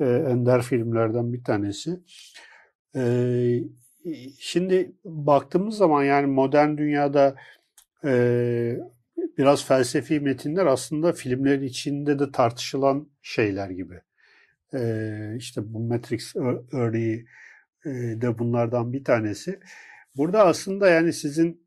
[0.00, 2.00] e, ender filmlerden bir tanesi.
[2.96, 3.02] E,
[4.38, 7.36] şimdi baktığımız zaman yani modern dünyada
[8.04, 8.76] e,
[9.38, 14.00] biraz felsefi metinler aslında filmlerin içinde de tartışılan şeyler gibi.
[15.38, 17.26] İşte bu Matrix ör- örneği
[17.86, 19.60] e, de bunlardan bir tanesi.
[20.16, 21.66] Burada aslında yani sizin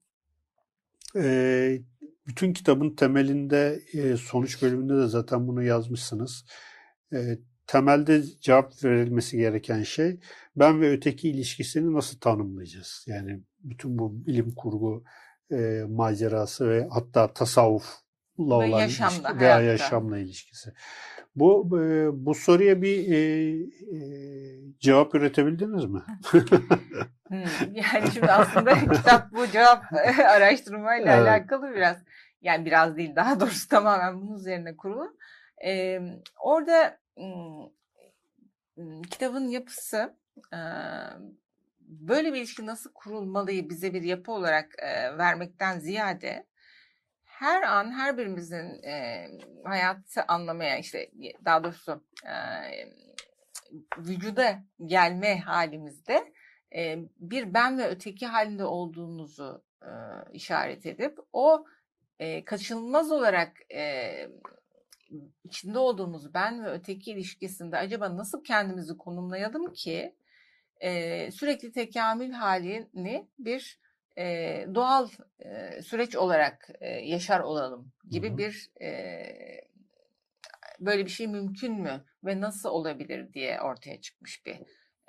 [1.16, 1.80] e,
[2.28, 6.46] bütün kitabın temelinde e, sonuç bölümünde de zaten bunu yazmışsınız.
[7.14, 10.20] E, temelde cevap verilmesi gereken şey
[10.56, 13.06] ben ve öteki ilişkisini nasıl tanımlayacağız?
[13.08, 15.04] Yani bütün bu bilim kurgu
[15.52, 18.04] e, macerası ve hatta tasavvufla
[18.38, 19.64] olan yaşamla, ilişki veya hayatta.
[19.64, 20.74] yaşamla ilişkisi.
[21.40, 23.18] Bu e, bu soruya bir e,
[23.96, 24.00] e,
[24.80, 26.02] cevap üretebildiniz mi?
[27.28, 31.28] Hmm, Yani şimdi aslında kitap bu cevap araştırmayla Evet.
[31.28, 31.98] alakalı biraz.
[32.42, 35.18] Yani biraz değil daha doğrusu tamamen bunun üzerine kurulu.
[35.66, 36.02] Ee,
[36.40, 37.70] orada hmm,
[38.76, 40.18] hmm, kitabın yapısı
[40.54, 40.60] e,
[41.82, 46.46] böyle bir ilişki nasıl kurulmalıyı bize bir yapı olarak e, vermekten ziyade
[47.40, 49.28] her an her birimizin e,
[49.64, 51.12] hayatı anlamaya işte
[51.46, 52.36] daha doğrusu e,
[53.98, 56.34] vücuda gelme halimizde
[56.76, 59.90] e, bir ben ve öteki halinde olduğumuzu e,
[60.34, 61.66] işaret edip o
[62.20, 64.14] e, kaçınılmaz olarak e,
[65.44, 70.16] içinde olduğumuz ben ve öteki ilişkisinde acaba nasıl kendimizi konumlayalım ki
[70.80, 73.80] e, sürekli tekamül halini bir
[74.18, 78.38] e, doğal e, süreç olarak e, yaşar olalım gibi Hı hı.
[78.38, 78.88] bir e,
[80.80, 84.58] böyle bir şey mümkün mü ve nasıl olabilir diye ortaya çıkmış bir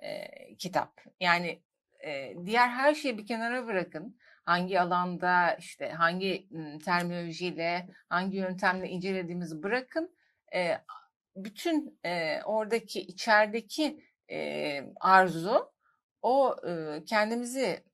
[0.03, 1.01] e, kitap.
[1.21, 1.63] Yani
[2.07, 4.19] e, diğer her şeyi bir kenara bırakın.
[4.45, 6.49] Hangi alanda işte hangi
[6.85, 10.17] terminolojiyle hangi yöntemle incelediğimizi bırakın.
[10.55, 10.79] E,
[11.37, 15.73] bütün e, oradaki içerideki e, arzu
[16.23, 17.85] o e, kendimizi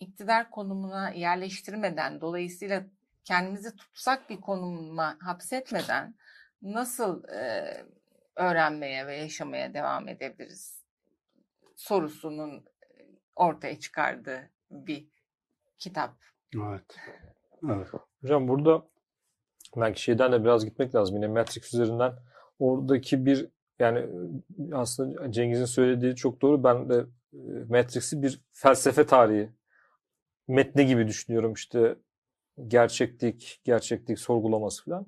[0.00, 2.82] iktidar konumuna yerleştirmeden dolayısıyla
[3.24, 6.14] kendimizi tutsak bir konuma hapsetmeden
[6.62, 7.64] nasıl e,
[8.36, 10.80] öğrenmeye ve yaşamaya devam edebiliriz
[11.76, 12.64] sorusunun
[13.36, 15.06] ortaya çıkardığı bir
[15.78, 16.14] kitap.
[16.56, 16.96] Evet.
[17.64, 17.88] Evet.
[18.20, 18.82] Hocam burada
[19.76, 21.16] belki şeyden de biraz gitmek lazım.
[21.16, 22.12] Yine Matrix üzerinden
[22.58, 24.06] oradaki bir yani
[24.72, 26.64] aslında Cengiz'in söylediği çok doğru.
[26.64, 27.04] Ben de
[27.68, 29.50] Matrix'i bir felsefe tarihi
[30.50, 31.52] metni gibi düşünüyorum.
[31.52, 31.96] İşte
[32.66, 35.06] gerçeklik, gerçeklik sorgulaması falan.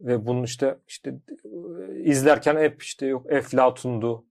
[0.00, 4.24] Ve bunun işte işte e, izlerken hep işte yok Eflatun'du,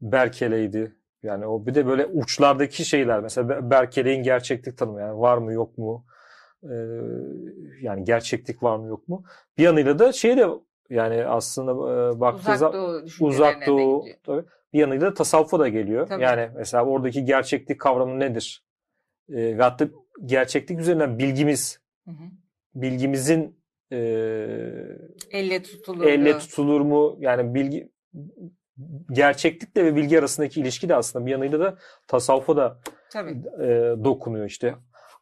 [0.00, 0.96] Berkeley'di.
[1.22, 5.78] Yani o bir de böyle uçlardaki şeyler mesela Berkeley'in gerçeklik tanımı yani var mı yok
[5.78, 6.06] mu?
[6.62, 6.68] Ee,
[7.80, 9.24] yani gerçeklik var mı yok mu?
[9.58, 10.46] Bir yanıyla da şey de
[10.90, 14.44] yani aslında e, baktığı zaman uzak doğu tabii.
[14.72, 16.06] Bir yanıyla da tasavvufa da geliyor.
[16.06, 16.22] Tabii.
[16.22, 18.64] Yani mesela oradaki gerçeklik kavramı nedir?
[19.30, 19.88] Ee, ve hatta
[20.24, 22.24] gerçeklik üzerinden bilgimiz, Hı hı.
[22.74, 23.60] bilgimizin
[23.92, 23.96] e,
[25.30, 26.04] Elle tutulur.
[26.04, 27.16] elle tutulur mu?
[27.20, 27.88] Yani bilgi
[29.12, 32.80] gerçeklikle ve bilgi arasındaki ilişki de aslında bir yanıyla da tasavvufa da
[33.12, 33.30] Tabii.
[33.62, 33.66] e,
[34.04, 34.74] dokunuyor işte.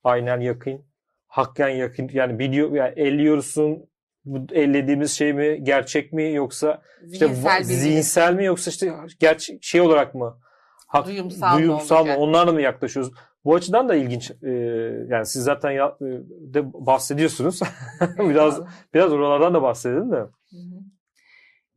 [0.05, 0.85] Aynen yakın,
[1.27, 3.89] hakken yakın yani biliyor yani elliyorsun
[4.25, 9.81] bu ellediğimiz şey mi gerçek mi yoksa işte Zihinsel zihinsel mi yoksa işte gerçek şey
[9.81, 10.39] olarak mı?
[10.87, 12.03] Hak, Duyumsal mı duyumsal mı?
[12.03, 12.19] olacak?
[12.19, 13.13] Onlarla mı yaklaşıyoruz?
[13.45, 14.31] Bu açıdan da ilginç.
[14.43, 14.51] E,
[15.09, 16.05] yani siz zaten ya, e,
[16.55, 17.61] de bahsediyorsunuz.
[18.19, 18.61] biraz
[18.95, 20.17] biraz oralardan da bahsedelim de.
[20.17, 20.81] Hı hı.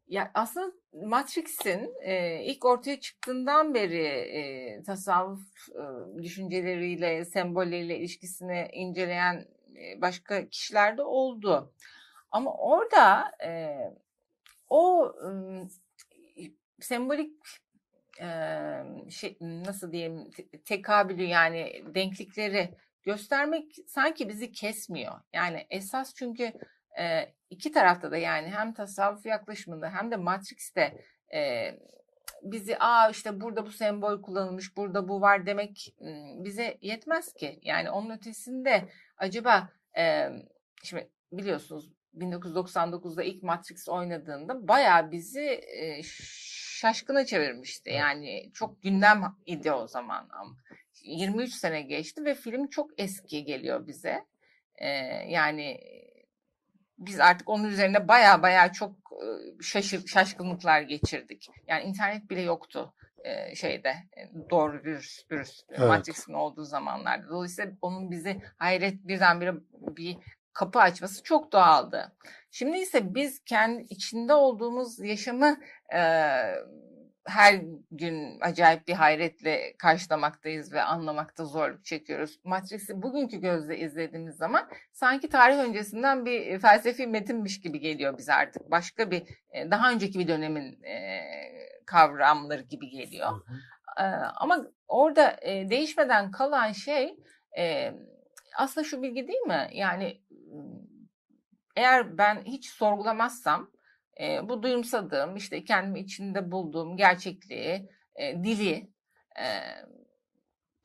[0.07, 5.83] Ya aslında Matrix'in e, ilk ortaya çıktığından beri e, tasavvuf e,
[6.23, 9.45] düşünceleriyle, sembolleriyle ilişkisini inceleyen
[9.75, 11.73] e, başka kişiler de oldu.
[12.31, 13.77] Ama orada e,
[14.69, 15.29] o e,
[16.79, 17.33] sembolik
[19.09, 25.13] şey nasıl diyeyim te- tekabülü yani denklikleri göstermek sanki bizi kesmiyor.
[25.33, 26.51] Yani esas çünkü
[27.49, 31.05] iki tarafta da yani hem tasavvuf yaklaşımında hem de Matrix'te
[32.43, 35.95] bizi aa işte burada bu sembol kullanılmış, burada bu var demek
[36.43, 37.59] bize yetmez ki.
[37.61, 39.69] Yani onun ötesinde acaba
[40.83, 45.61] şimdi biliyorsunuz 1999'da ilk Matrix oynadığında bayağı bizi
[46.81, 47.89] şaşkına çevirmişti.
[47.89, 50.29] Yani çok gündem idi o zaman.
[50.31, 50.55] Ama
[51.03, 54.25] 23 sene geçti ve film çok eski geliyor bize.
[54.75, 54.87] E,
[55.27, 55.79] yani
[56.97, 59.27] biz artık onun üzerine baya baya çok e,
[59.63, 61.47] şaşır, şaşkınlıklar geçirdik.
[61.67, 65.79] Yani internet bile yoktu e, şeyde e, doğru dürüst, dürüst Evet.
[65.79, 67.29] Matrix'in olduğu zamanlarda.
[67.29, 70.17] Dolayısıyla onun bizi hayret birdenbire bir
[70.53, 72.11] kapı açması çok doğaldı.
[72.51, 75.57] Şimdi ise biz kendi içinde olduğumuz yaşamı
[75.93, 75.99] e,
[77.25, 77.61] her
[77.91, 82.39] gün acayip bir hayretle karşılamaktayız ve anlamakta zorluk çekiyoruz.
[82.43, 88.71] Matrix'i bugünkü gözle izlediğimiz zaman sanki tarih öncesinden bir felsefi metinmiş gibi geliyor bize artık.
[88.71, 91.21] Başka bir e, daha önceki bir dönemin e,
[91.85, 93.29] kavramları gibi geliyor.
[93.97, 94.03] E,
[94.35, 97.15] Ama orada e, değişmeden kalan şey
[97.57, 97.93] e,
[98.57, 99.69] aslında şu bilgi değil mi?
[99.73, 100.20] Yani
[101.75, 103.71] eğer ben hiç sorgulamazsam
[104.21, 108.91] e, bu duyumsadığım, işte kendimi içinde bulduğum gerçekliği, e, dili,
[109.39, 109.45] e,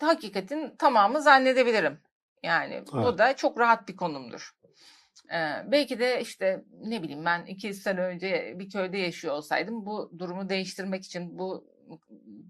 [0.01, 2.01] hakikatin tamamı zannedebilirim.
[2.43, 2.93] Yani evet.
[2.93, 4.57] bu da çok rahat bir konumdur.
[5.33, 10.13] Ee, belki de işte ne bileyim ben 200 sene önce bir köyde yaşıyor olsaydım bu
[10.19, 11.65] durumu değiştirmek için, bu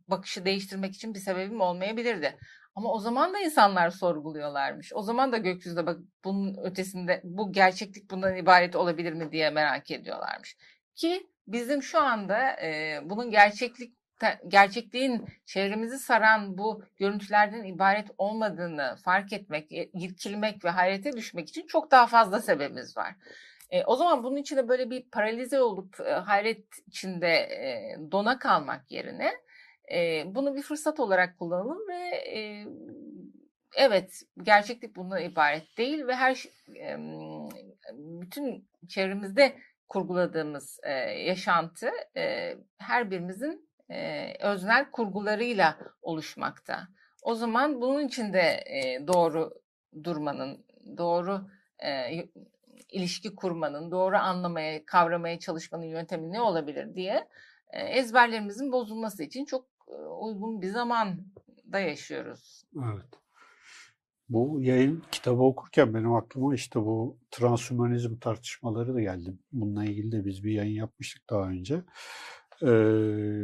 [0.09, 2.38] bakışı değiştirmek için bir sebebim olmayabilirdi.
[2.77, 4.93] Ama o zaman da insanlar sorguluyorlarmış.
[4.95, 9.91] O zaman da gökyüzünde bak bunun ötesinde bu gerçeklik bundan ibaret olabilir mi diye merak
[9.91, 10.57] ediyorlarmış.
[10.95, 13.97] Ki bizim şu anda e, bunun gerçeklik
[14.49, 21.91] gerçekliğin çevremizi saran bu görüntülerden ibaret olmadığını fark etmek, irkilmek ve hayrete düşmek için çok
[21.91, 23.15] daha fazla sebebimiz var.
[23.71, 28.91] E, o zaman bunun içinde böyle bir paralize olup e, hayret içinde e, dona kalmak
[28.91, 29.33] yerine
[29.92, 32.66] e, bunu bir fırsat olarak kullanalım ve e,
[33.77, 36.44] evet gerçeklik bundan ibaret değil ve her
[36.77, 36.96] e,
[37.92, 39.57] bütün çevremizde
[39.88, 46.88] kurguladığımız e, yaşantı e, her birimizin e, öznel kurgularıyla oluşmakta.
[47.22, 49.55] O zaman bunun için de e, doğru
[50.05, 50.64] durmanın,
[50.99, 52.12] doğru e,
[52.88, 57.29] ilişki kurmanın, doğru anlamaya, kavramaya çalışmanın yöntemi ne olabilir diye
[57.72, 59.76] ezberlerimizin bozulması için çok
[60.20, 62.64] uygun bir zamanda yaşıyoruz.
[62.77, 63.07] Evet.
[64.29, 69.35] Bu yayın kitabı okurken benim aklıma işte bu transhümanizm tartışmaları da geldi.
[69.53, 71.83] Bununla ilgili de biz bir yayın yapmıştık daha önce.
[72.62, 73.42] Ee,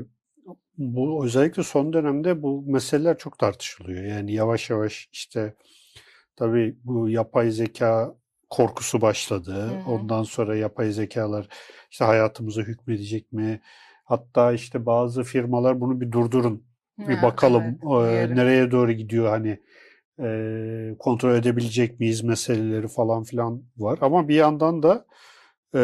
[0.78, 4.04] bu özellikle son dönemde bu meseleler çok tartışılıyor.
[4.04, 5.54] Yani yavaş yavaş işte
[6.36, 8.14] tabii bu yapay zeka
[8.50, 9.54] korkusu başladı.
[9.54, 9.90] Hı hı.
[9.90, 11.48] Ondan sonra yapay zekalar
[11.90, 13.60] işte hayatımıza hükmedecek mi?
[14.04, 16.64] Hatta işte bazı firmalar bunu bir durdurun.
[16.98, 19.58] Bir ha, bakalım evet, e, nereye doğru gidiyor hani
[20.20, 23.98] e, kontrol edebilecek miyiz meseleleri falan filan var.
[24.02, 25.06] Ama bir yandan da
[25.74, 25.82] e,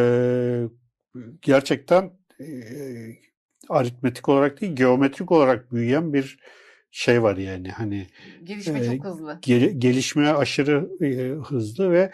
[1.43, 2.47] gerçekten e,
[3.69, 6.39] aritmetik olarak değil geometrik olarak büyüyen bir
[6.91, 8.07] şey var yani hani
[8.45, 9.39] gelişme e, çok hızlı.
[9.43, 12.13] Gel, gelişme aşırı e, hızlı ve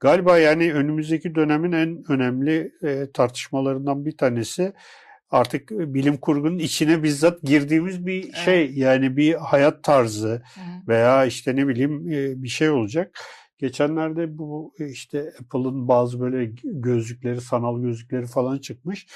[0.00, 4.72] galiba yani önümüzdeki dönemin en önemli e, tartışmalarından bir tanesi
[5.30, 8.36] artık bilim kurgunun içine bizzat girdiğimiz bir evet.
[8.36, 10.42] şey yani bir hayat tarzı
[10.88, 13.18] veya işte ne bileyim e, bir şey olacak.
[13.58, 19.06] Geçenlerde bu işte Apple'ın bazı böyle gözlükleri, sanal gözlükleri falan çıkmış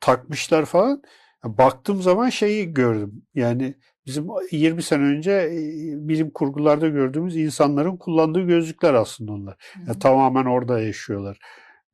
[0.00, 1.02] takmışlar falan.
[1.44, 3.22] Baktığım zaman şeyi gördüm.
[3.34, 3.74] Yani
[4.06, 5.50] bizim 20 sene önce
[5.96, 9.56] bilim kurgularda gördüğümüz insanların kullandığı gözlükler aslında onlar.
[9.86, 11.38] Yani tamamen orada yaşıyorlar.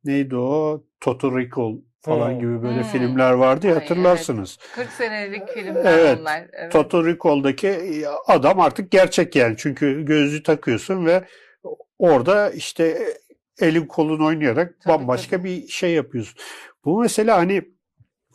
[0.04, 0.84] Neydi o?
[1.00, 1.76] Total Recall
[2.08, 2.38] falan hmm.
[2.38, 2.88] gibi böyle hmm.
[2.88, 4.58] filmler vardı ya hatırlarsınız.
[4.60, 4.88] Evet.
[4.88, 6.18] 40 senelik filmler evet.
[6.20, 6.46] onlar.
[6.52, 6.72] Evet.
[6.72, 9.54] Total Recall'daki adam artık gerçek yani.
[9.58, 11.24] Çünkü gözlüğü takıyorsun ve
[11.98, 12.98] orada işte
[13.60, 15.48] elin kolun oynayarak tabii, bambaşka tabii.
[15.48, 16.40] bir şey yapıyorsun.
[16.84, 17.62] Bu mesela hani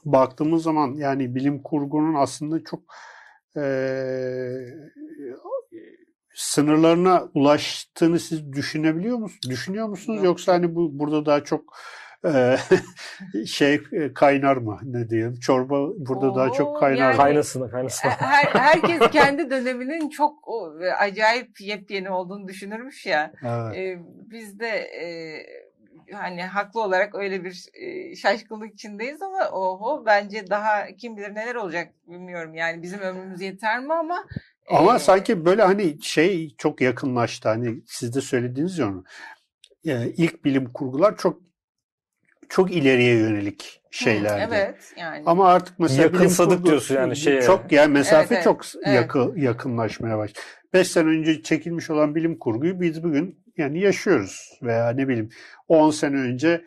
[0.06, 2.80] baktığımız zaman yani bilim kurgunun aslında çok
[3.58, 3.64] e,
[6.34, 9.50] sınırlarına ulaştığını siz düşünebiliyor musunuz?
[9.50, 10.18] Düşünüyor musunuz?
[10.18, 10.26] Yok.
[10.26, 11.78] Yoksa hani bu burada daha çok
[13.34, 13.84] e, şey
[14.16, 15.40] kaynar mı ne diyeyim?
[15.40, 16.98] Çorba burada Oo, daha çok kaynar.
[16.98, 18.10] Yani, kaynasın, kaynasın.
[18.10, 23.32] Her, herkes kendi döneminin çok o, acayip yepyeni olduğunu düşünürmüş ya.
[23.44, 23.78] Evet.
[23.78, 24.00] E,
[24.32, 25.06] biz de e,
[26.14, 31.56] hani haklı olarak öyle bir e, şaşkınlık içindeyiz ama oho bence daha kim bilir neler
[31.56, 32.56] olacak bilmiyorum.
[32.56, 34.26] Yani bizim ömrümüz yeter mi ama
[34.70, 37.50] ama e, sanki böyle hani şey çok yakınlaştı.
[37.50, 39.04] Hani siz de söylediğiniz ya onu.
[39.84, 41.53] Yani ilk bilim kurgular çok
[42.50, 44.54] çok ileriye yönelik şeylerdi.
[44.54, 45.24] Hı, evet yani.
[45.26, 47.42] Ama artık mesela yakınsadık kurgu, diyorsun yani şeye.
[47.42, 48.96] Çok yani mesafe evet, çok evet.
[48.96, 50.40] yakın yakınlaşmaya başladı.
[50.74, 55.30] 5 sene önce çekilmiş olan bilim kurguyu biz bugün yani yaşıyoruz veya ne bileyim
[55.68, 56.66] 10 sene önce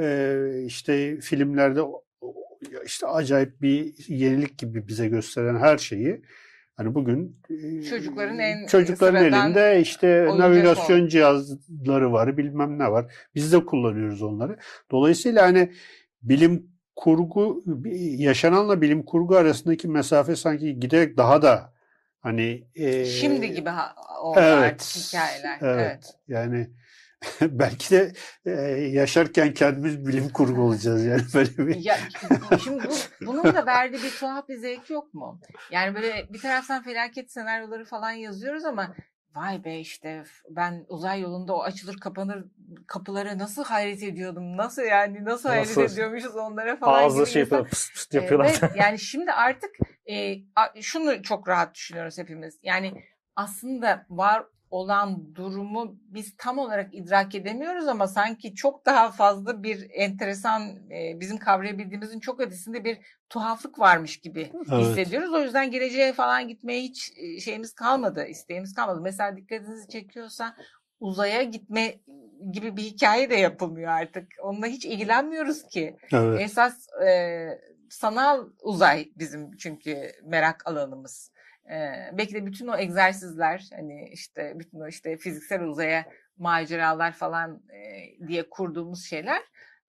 [0.00, 1.80] e, işte filmlerde
[2.84, 6.22] işte acayip bir yenilik gibi bize gösteren her şeyi
[6.80, 7.36] hani bugün
[7.90, 11.08] çocukların en çocukların elinde işte navigasyon o.
[11.08, 14.56] cihazları var bilmem ne var biz de kullanıyoruz onları
[14.90, 15.72] dolayısıyla hani
[16.22, 17.64] bilim kurgu
[18.16, 21.72] yaşananla bilim kurgu arasındaki mesafe sanki giderek daha da
[22.20, 23.70] Hani e, şimdi gibi
[24.22, 25.58] oldu evet, artık hikayeler.
[25.60, 25.80] Evet.
[25.80, 26.14] evet.
[26.28, 26.70] Yani
[27.40, 28.12] belki de
[28.44, 31.76] e, yaşarken kendimiz bilim kurgu olacağız yani böyle bir.
[31.76, 31.96] Ya,
[32.64, 35.40] şimdi bu, bunun da verdiği bir tuhaf bir zevk yok mu?
[35.70, 38.94] Yani böyle bir taraftan felaket senaryoları falan yazıyoruz ama
[39.34, 42.44] vay be işte ben uzay yolunda o açılır kapanır
[42.86, 44.56] kapılara nasıl hayret ediyordum.
[44.56, 45.48] Nasıl yani nasıl, nasıl?
[45.48, 47.04] hayret ediyormuşuz onlara falan.
[47.04, 48.58] Ağzı şey yapıyor, pıs pıs yapıyorlar.
[48.62, 49.70] Evet, yani şimdi artık
[50.10, 50.34] e,
[50.80, 52.58] şunu çok rahat düşünüyoruz hepimiz.
[52.62, 53.04] Yani
[53.36, 59.90] aslında var olan durumu biz tam olarak idrak edemiyoruz ama sanki çok daha fazla bir
[59.92, 62.98] enteresan e, bizim kavrayabildiğimizin çok ötesinde bir
[63.28, 64.86] tuhaflık varmış gibi Evet.
[64.86, 65.32] hissediyoruz.
[65.32, 69.00] O yüzden geleceğe falan gitmeye hiç e, şeyimiz kalmadı, isteğimiz kalmadı.
[69.00, 70.56] Mesela dikkatinizi çekiyorsa
[71.00, 71.94] uzaya gitme
[72.52, 74.26] gibi bir hikaye de yapılmıyor artık.
[74.42, 75.96] Onunla hiç ilgilenmiyoruz ki.
[76.12, 76.40] Evet.
[76.40, 77.48] Esas e,
[77.90, 81.32] sanal uzay bizim çünkü merak alanımız.
[81.70, 86.06] E, belki de bütün o egzersizler hani işte bütün o işte fiziksel uzaya
[86.38, 89.42] maceralar falan e, diye kurduğumuz şeyler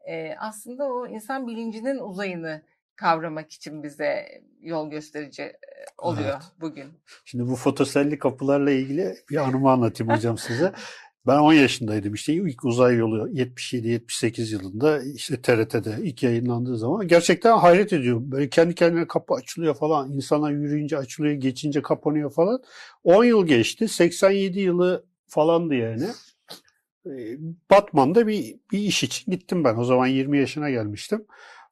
[0.08, 2.62] e, aslında o insan bilincinin uzayını
[2.96, 5.56] kavramak için bize yol gösterici e,
[5.98, 6.44] oluyor Evet.
[6.62, 6.94] bugün.
[7.26, 10.74] Şimdi bu fotoselli kapılarla ilgili bir anımı anlatayım hocam size.
[11.28, 17.58] Ben 10 yaşındaydım işte ilk uzay yolu 77-78 yılında işte TRT'de ilk yayınlandığı zaman gerçekten
[17.58, 18.32] hayret ediyorum.
[18.32, 20.12] Böyle kendi kendine kapı açılıyor falan.
[20.12, 22.64] İnsanlar yürüyünce açılıyor, geçince kapanıyor falan.
[23.04, 23.88] 10 yıl geçti.
[23.88, 26.08] 87 yılı falandı yani.
[27.06, 27.38] Ee,
[27.72, 29.78] Batman'da bir, bir iş için gittim ben.
[29.78, 31.26] O zaman 20 yaşına gelmiştim.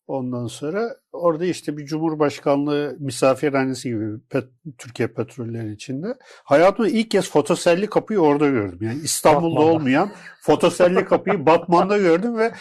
[0.09, 6.07] Ondan sonra orada işte bir Cumhurbaşkanlığı misafirhanesi gibi pet- Türkiye Petrolleri içinde.
[6.43, 8.79] Hayatımda ilk kez fotoselli kapıyı orada gördüm.
[8.81, 9.73] Yani İstanbul'da Batman'da.
[9.73, 12.51] olmayan fotoselli kapıyı Batman'da gördüm ve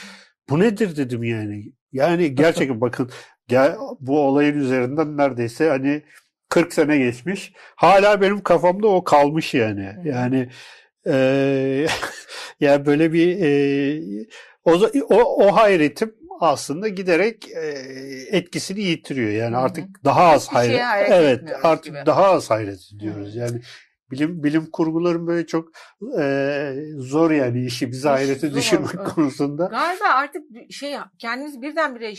[0.51, 1.72] bu nedir dedim yani.
[1.92, 3.11] Yani gerçekten bakın
[3.49, 6.03] gel, bu olayın üzerinden neredeyse hani
[6.49, 7.53] 40 sene geçmiş.
[7.76, 9.94] Hala benim kafamda o kalmış yani.
[10.05, 10.49] Yani
[11.07, 11.86] eee
[12.61, 14.26] yani böyle bir eee,
[14.64, 14.72] o,
[15.11, 19.30] o, o hayretim aslında giderek eee, etkisini yitiriyor.
[19.30, 20.80] Yani artık daha az Hiçbir hayret.
[20.80, 22.07] hayret Evet, artık gibi.
[22.07, 23.34] daha az hayret ediyoruz.
[23.34, 23.39] Hı.
[23.39, 23.61] Yani
[24.11, 25.68] bilim bilim kurguların böyle çok
[26.18, 29.09] eee, zor yani işi bizi hayrete zor, düşürmek evet.
[29.09, 29.66] konusunda.
[29.66, 32.14] Galiba artık şey kendimiz birdenbire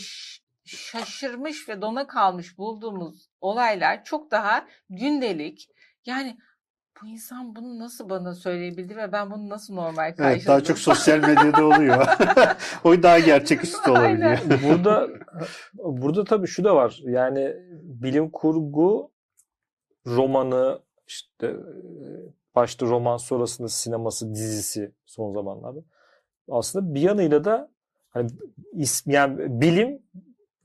[0.64, 5.68] şaşırmış ve dona kalmış bulduğumuz olaylar çok daha gündelik.
[6.06, 6.36] Yani
[7.02, 10.32] bu insan bunu nasıl bana söyleyebildi ve ben bunu nasıl normal karşıladım?
[10.36, 12.06] Evet, daha çok sosyal medyada oluyor.
[12.84, 14.38] o daha gerçeküstü olabiliyor.
[14.68, 15.08] burada
[15.74, 17.00] burada tabii şu da var.
[17.04, 19.10] Yani bilim kurgu
[20.06, 21.56] romanı işte
[22.54, 25.80] başta roman sonrasında sineması, dizisi son zamanlarda.
[26.50, 27.70] Aslında bir yanıyla da
[28.10, 28.30] hani
[28.74, 30.02] is- yani bilim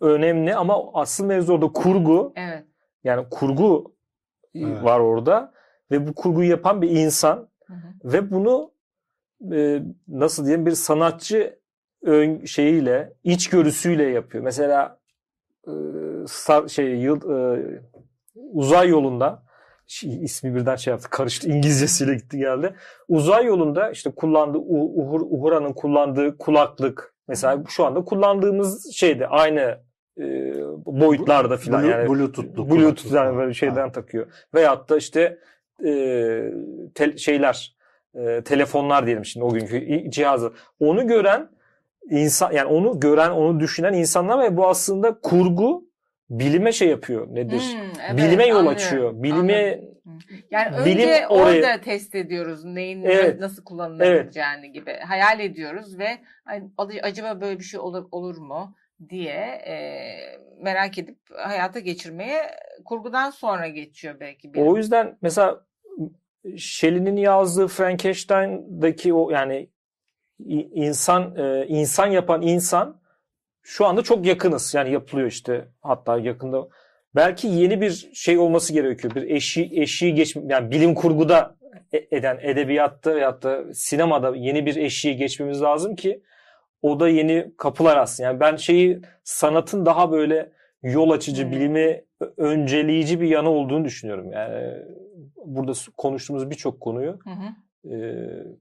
[0.01, 2.33] önemli ama asıl mevzu orada kurgu.
[2.35, 2.65] Evet.
[3.03, 3.95] Yani kurgu
[4.55, 4.83] Evet.
[4.83, 5.54] var orada
[5.91, 8.13] ve bu kurguyu yapan bir insan Hı hı.
[8.13, 8.71] ve bunu
[9.51, 11.59] e, nasıl diyeyim bir sanatçı
[12.03, 14.43] ön şeyiyle, içgörüsüyle yapıyor.
[14.43, 14.99] Mesela
[15.67, 15.71] e,
[16.27, 17.61] star, şey yıl e,
[18.35, 19.43] uzay yolunda
[19.87, 22.75] şey, ismi birden şey yaptı karıştı İngilizcesiyle gitti geldi.
[23.07, 29.79] Uzay yolunda işte kullandığı Uhur, Uhura'nın kullandığı kulaklık mesela şu anda kullandığımız şeyde aynı
[30.19, 30.23] e,
[30.85, 33.37] boyutlarda filan yani Bluetooth'lu Bluetooth'dan kulaklık.
[33.37, 33.91] böyle şeyden Ha.
[33.91, 34.27] takıyor.
[34.53, 35.39] Veyahut da işte
[35.83, 35.89] e,
[36.95, 37.75] tel- şeyler
[38.15, 40.53] e, telefonlar diyelim şimdi o günkü cihazı.
[40.79, 41.49] Onu gören
[42.09, 45.85] insan yani onu gören, onu düşünen insanlar ve bu aslında kurgu
[46.29, 47.27] bilime şey yapıyor.
[47.31, 47.59] Nedir?
[47.59, 49.23] Hmm, evet, Bilime yol anlıyorum, açıyor.
[49.23, 49.89] Bilime anladım.
[50.51, 53.39] Yani bilim önce oraya- orada test ediyoruz neyin Evet.
[53.39, 56.07] nasıl kullanılabileceğini gibi hayal ediyoruz ve
[57.03, 58.75] acaba böyle bir şey olur, olur mu
[59.09, 59.75] diye e,
[60.61, 62.41] merak edip hayata geçirmeye
[62.85, 64.53] kurgudan sonra geçiyor belki.
[64.53, 64.61] bir.
[64.61, 65.65] O yüzden mesela
[66.57, 69.69] Shelley'nin yazdığı Frankenstein'daki o yani
[70.73, 73.01] insan e, insan yapan insan
[73.63, 74.73] şu anda çok yakınız.
[74.73, 76.67] Yani yapılıyor işte hatta yakında
[77.15, 79.15] belki yeni bir şey olması gerekiyor.
[79.15, 81.55] Bir eşi eşiği geç yani bilim kurguda
[81.93, 86.21] e- eden edebiyatta veyahut da sinemada yeni bir eşiği geçmemiz lazım ki
[86.91, 88.23] o da yeni kapılar açsın.
[88.23, 90.51] Yani ben şeyi sanatın daha böyle
[90.83, 91.51] yol açıcı, Hmm.
[91.51, 92.01] bilimi
[92.37, 94.31] önceleyici bir yanı olduğunu düşünüyorum.
[94.31, 94.73] Yani
[95.45, 97.93] burada s- konuştuğumuz birçok konuyu Hı hı.
[97.95, 97.97] e,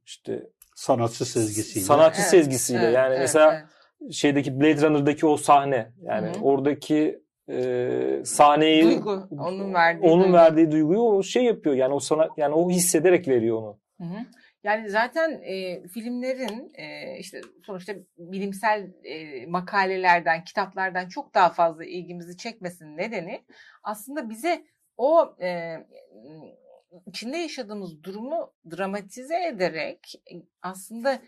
[0.06, 0.42] işte
[0.74, 1.86] Sanatçı sezgisiyle.
[1.86, 3.54] sanatçı Evet, sezgisiyle evet, yani evet, mesela
[4.02, 4.14] evet.
[4.14, 6.42] şeydeki Blade Runner'daki o sahne yani Hı hı.
[6.42, 7.20] oradaki
[7.50, 10.32] e, sahneyi Duygu, onun verdiği onun duygu.
[10.36, 11.74] verdiği duyguyu o şey yapıyor.
[11.76, 13.78] Yani o sanat yani o hissederek veriyor onu.
[14.00, 14.18] Hı hı.
[14.64, 22.36] Yani zaten e, filmlerin e, işte sonuçta bilimsel e, makalelerden, kitaplardan çok daha fazla ilgimizi
[22.36, 23.44] çekmesinin nedeni
[23.82, 24.64] aslında bize
[24.96, 25.76] o e,
[27.06, 31.22] içinde yaşadığımız durumu dramatize ederek e, aslında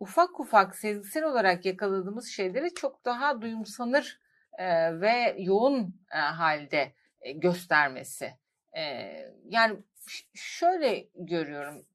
[0.00, 4.20] ufak ufak sezgisel olarak yakaladığımız şeyleri çok daha duyumsanır
[4.58, 8.32] e, ve yoğun e, halde e, göstermesi.
[8.76, 8.82] E,
[9.44, 9.76] yani
[10.34, 11.86] şöyle görüyorum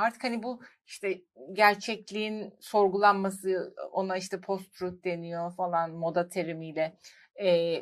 [0.00, 1.20] artık hani bu işte
[1.52, 6.96] gerçekliğin sorgulanması ona işte post-truth deniyor falan moda terimiyle.
[7.40, 7.76] E,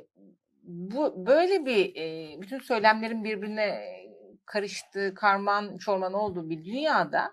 [0.62, 3.98] bu böyle bir e, bütün söylemlerin birbirine
[4.46, 7.32] karıştığı, karman çorman olduğu bir dünyada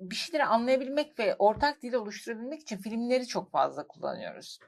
[0.00, 4.58] bir şeyleri anlayabilmek ve ortak dili oluşturabilmek için filmleri çok fazla kullanıyoruz.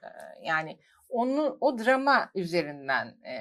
[0.43, 0.79] Yani
[1.11, 3.35] onu o drama üzerinden e,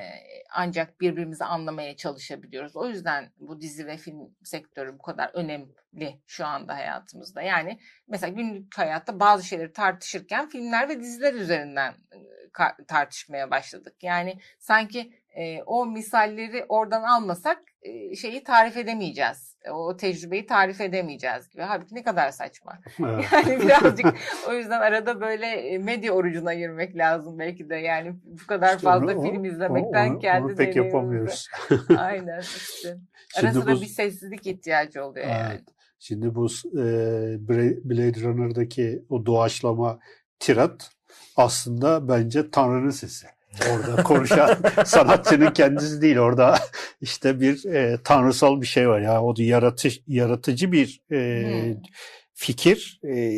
[0.52, 2.76] ancak birbirimizi anlamaya çalışabiliyoruz.
[2.76, 7.42] O yüzden bu dizi ve film sektörü bu kadar önemli şu anda hayatımızda.
[7.42, 11.94] Yani mesela günlük hayatta bazı şeyleri tartışırken filmler ve diziler üzerinden
[12.88, 14.04] tartışmaya başladık.
[14.04, 19.49] Yani sanki e, o misalleri oradan almasak e, şeyi tarif edemeyeceğiz.
[19.72, 21.62] O tecrübeyi tarif edemeyeceğiz gibi.
[21.62, 22.80] Halbuki ne kadar saçma.
[23.00, 23.26] Evet.
[23.32, 24.06] Yani birazcık
[24.50, 27.76] o yüzden arada böyle medya orucuna girmek lazım belki de.
[27.76, 31.48] Yani bu kadar işte fazla onu, film izlemekten onu, kendi onu pek yapamıyoruz.
[31.98, 32.98] Aynen işte.
[33.40, 35.38] Ara sıra bu, bir sessizlik ihtiyacı oluyor evet.
[35.40, 35.60] yani.
[36.00, 36.84] Şimdi bu e,
[37.90, 40.00] Blade Runner'daki o doğaçlama
[40.40, 40.92] tirat
[41.36, 43.28] aslında bence Tanrı'nın sesi.
[43.72, 46.18] Orada konuşan sanatçının kendisi değil.
[46.18, 46.60] Orada
[47.02, 49.02] işte bir e, tanrısal bir şey var.
[49.02, 51.82] Ya o da yaratı, yaratıcı bir e, hmm.
[52.34, 53.00] fikir.
[53.04, 53.32] E,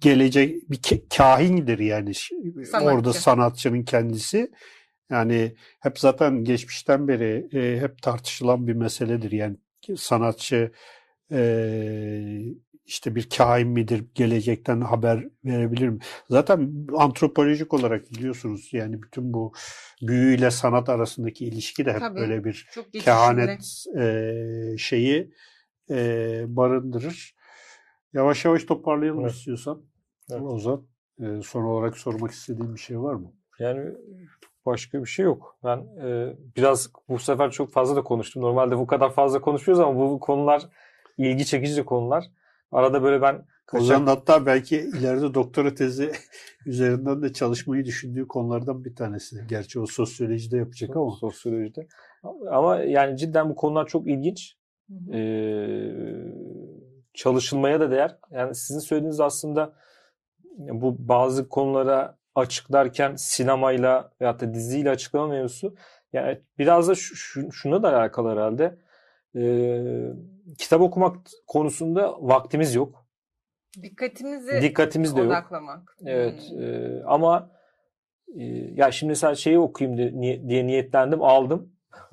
[0.00, 0.80] gelecek bir
[1.16, 2.14] kahindir yani.
[2.14, 2.86] Sanatçı.
[2.86, 4.50] Orada sanatçının kendisi.
[5.10, 9.32] Yani hep zaten geçmişten beri e, hep tartışılan bir meseledir.
[9.32, 9.56] Yani
[9.96, 10.72] sanatçı
[11.32, 11.40] e,
[12.84, 15.98] işte bir kain midir, gelecekten haber verebilir mi?
[16.30, 19.52] Zaten antropolojik olarak biliyorsunuz yani bütün bu
[20.02, 25.32] büyüyle sanat arasındaki ilişki de hep Tabii, böyle bir kehanet e, şeyi
[25.90, 25.96] e,
[26.48, 27.34] barındırır.
[28.12, 29.32] Yavaş yavaş toparlayalım evet.
[29.32, 29.82] istiyorsan.
[30.30, 30.42] Evet.
[30.42, 30.86] Ozan,
[31.20, 33.32] e, son olarak sormak istediğim bir şey var mı?
[33.58, 33.90] Yani
[34.66, 35.58] başka bir şey yok.
[35.64, 38.42] Ben e, biraz bu sefer çok fazla da konuştum.
[38.42, 40.62] Normalde bu kadar fazla konuşuyoruz ama bu konular
[41.18, 42.30] ilgi çekici konular.
[42.74, 43.82] Arada böyle ben kaçak...
[43.82, 46.12] Ozan hatta belki ileride doktora tezi
[46.66, 49.36] üzerinden de çalışmayı düşündüğü konulardan bir tanesi.
[49.48, 51.10] Gerçi o sosyolojide yapacak ama.
[51.20, 51.86] Sosyolojide.
[52.50, 54.56] Ama yani cidden bu konular çok ilginç.
[55.12, 55.90] Ee,
[57.14, 58.16] çalışılmaya da değer.
[58.30, 59.72] Yani sizin söylediğiniz aslında
[60.58, 65.74] bu bazı konulara açıklarken sinemayla veyahut da diziyle açıklama mevzusu
[66.12, 68.78] yani biraz da şu, şuna da alakalı herhalde
[69.36, 69.42] e,
[70.58, 71.16] kitap okumak
[71.46, 73.06] konusunda vaktimiz yok.
[73.82, 75.78] Dikkatimizi Dikkatimiz de odaklamak.
[75.78, 76.08] Yok.
[76.08, 76.62] Evet hmm.
[76.62, 77.50] e, ama
[78.34, 81.72] e, ya şimdi mesela şeyi okuyayım diye, diye niyetlendim aldım.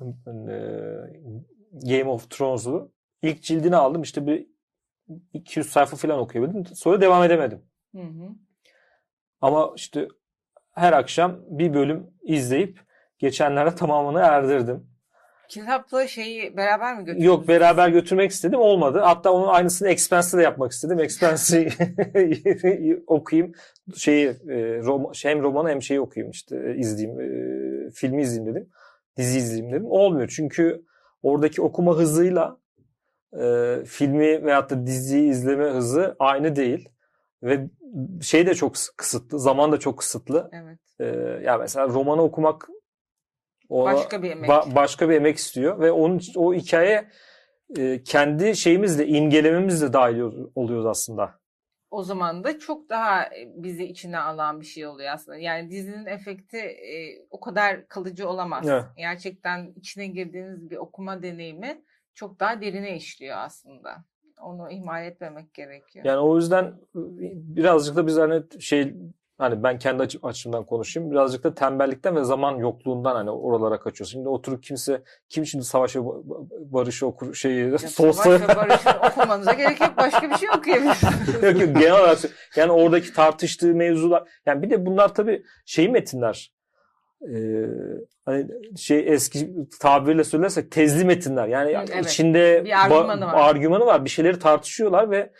[1.72, 2.92] Game of Thrones'u.
[3.22, 4.46] İlk cildini aldım işte bir
[5.32, 6.66] 200 sayfa falan okuyabildim.
[6.66, 7.62] Sonra devam edemedim.
[7.94, 8.28] Hı hı.
[9.40, 10.08] Ama işte
[10.72, 12.80] her akşam bir bölüm izleyip
[13.18, 14.91] geçenlerde tamamını erdirdim.
[15.52, 17.26] Kitapla şeyi beraber mi götürdünüz?
[17.26, 18.98] Yok beraber götürmek istedim olmadı.
[18.98, 21.00] Hatta onun aynısını Expense'de de yapmak istedim.
[21.00, 21.68] Expense'i
[23.06, 23.52] okuyayım.
[23.96, 27.20] Şeyi e, rom, hem romanı hem şeyi okuyayım işte e, izleyeyim.
[27.20, 28.68] E, filmi izleyeyim dedim.
[29.16, 29.86] Dizi izleyeyim dedim.
[29.90, 30.82] Olmuyor çünkü
[31.22, 32.60] oradaki okuma hızıyla
[33.40, 36.88] e, filmi veyahut da diziyi izleme hızı aynı değil.
[37.42, 37.68] Ve
[38.22, 39.38] şey de çok kısıtlı.
[39.38, 40.50] Zaman da çok kısıtlı.
[40.52, 40.78] Evet.
[41.00, 41.04] E,
[41.44, 42.68] ya mesela romanı okumak
[43.72, 44.50] o başka bir emek.
[44.50, 47.08] Ba- başka bir emek istiyor ve onun o hikaye
[47.78, 50.20] e, kendi şeyimizle imgelememizle dahil
[50.54, 51.42] oluyoruz aslında.
[51.90, 55.38] O zaman da çok daha e, bizi içine alan bir şey oluyor aslında.
[55.38, 58.68] Yani dizinin efekti e, o kadar kalıcı olamaz.
[58.68, 58.84] Evet.
[58.96, 61.82] Gerçekten içine girdiğiniz bir okuma deneyimi
[62.14, 64.04] çok daha derine işliyor aslında.
[64.42, 66.04] Onu ihmal etmemek gerekiyor.
[66.04, 66.74] Yani o yüzden
[67.34, 68.94] birazcık da biz hani şey
[69.42, 71.10] Hani ben kendi açı, açımdan konuşayım.
[71.10, 74.12] Birazcık da tembellikten ve zaman yokluğundan hani oralara kaçıyorsun.
[74.12, 76.00] Şimdi oturup kimse kim şimdi savaş ve
[76.72, 79.96] barışı okur şeyi Savaş ve barışı okumanıza gerek yok.
[79.96, 81.14] Başka bir şey okuyabilirsiniz.
[81.42, 82.18] yok yok genel olarak
[82.56, 86.52] yani oradaki tartıştığı mevzular yani bir de bunlar tabii şey metinler
[87.28, 87.66] ee,
[88.24, 91.48] hani şey eski tabirle söylersek tezli metinler.
[91.48, 93.50] Yani evet, içinde bir argümanı, var.
[93.50, 94.04] argümanı var.
[94.04, 95.30] Bir şeyleri tartışıyorlar ve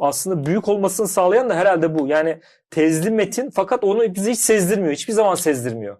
[0.00, 2.06] aslında büyük olmasını sağlayan da herhalde bu.
[2.06, 2.40] Yani
[2.70, 4.92] tezli metin fakat onu bize hiç sezdirmiyor.
[4.92, 5.96] Hiçbir zaman sezdirmiyor.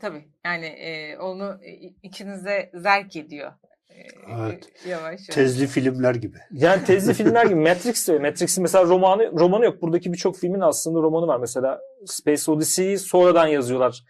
[0.00, 0.24] Tabii.
[0.44, 1.60] Yani e, onu
[2.02, 3.52] içinize zerk ediyor.
[3.88, 4.00] E,
[4.40, 4.68] evet.
[4.88, 5.26] Yavaş yavaş.
[5.26, 6.38] Tezli filmler gibi.
[6.50, 7.60] Yani tezli filmler gibi.
[7.60, 9.82] Matrix de Matrix'in mesela romanı romanı yok.
[9.82, 11.40] Buradaki birçok filmin aslında romanı var.
[11.40, 14.02] Mesela Space Odyssey'yi sonradan yazıyorlar.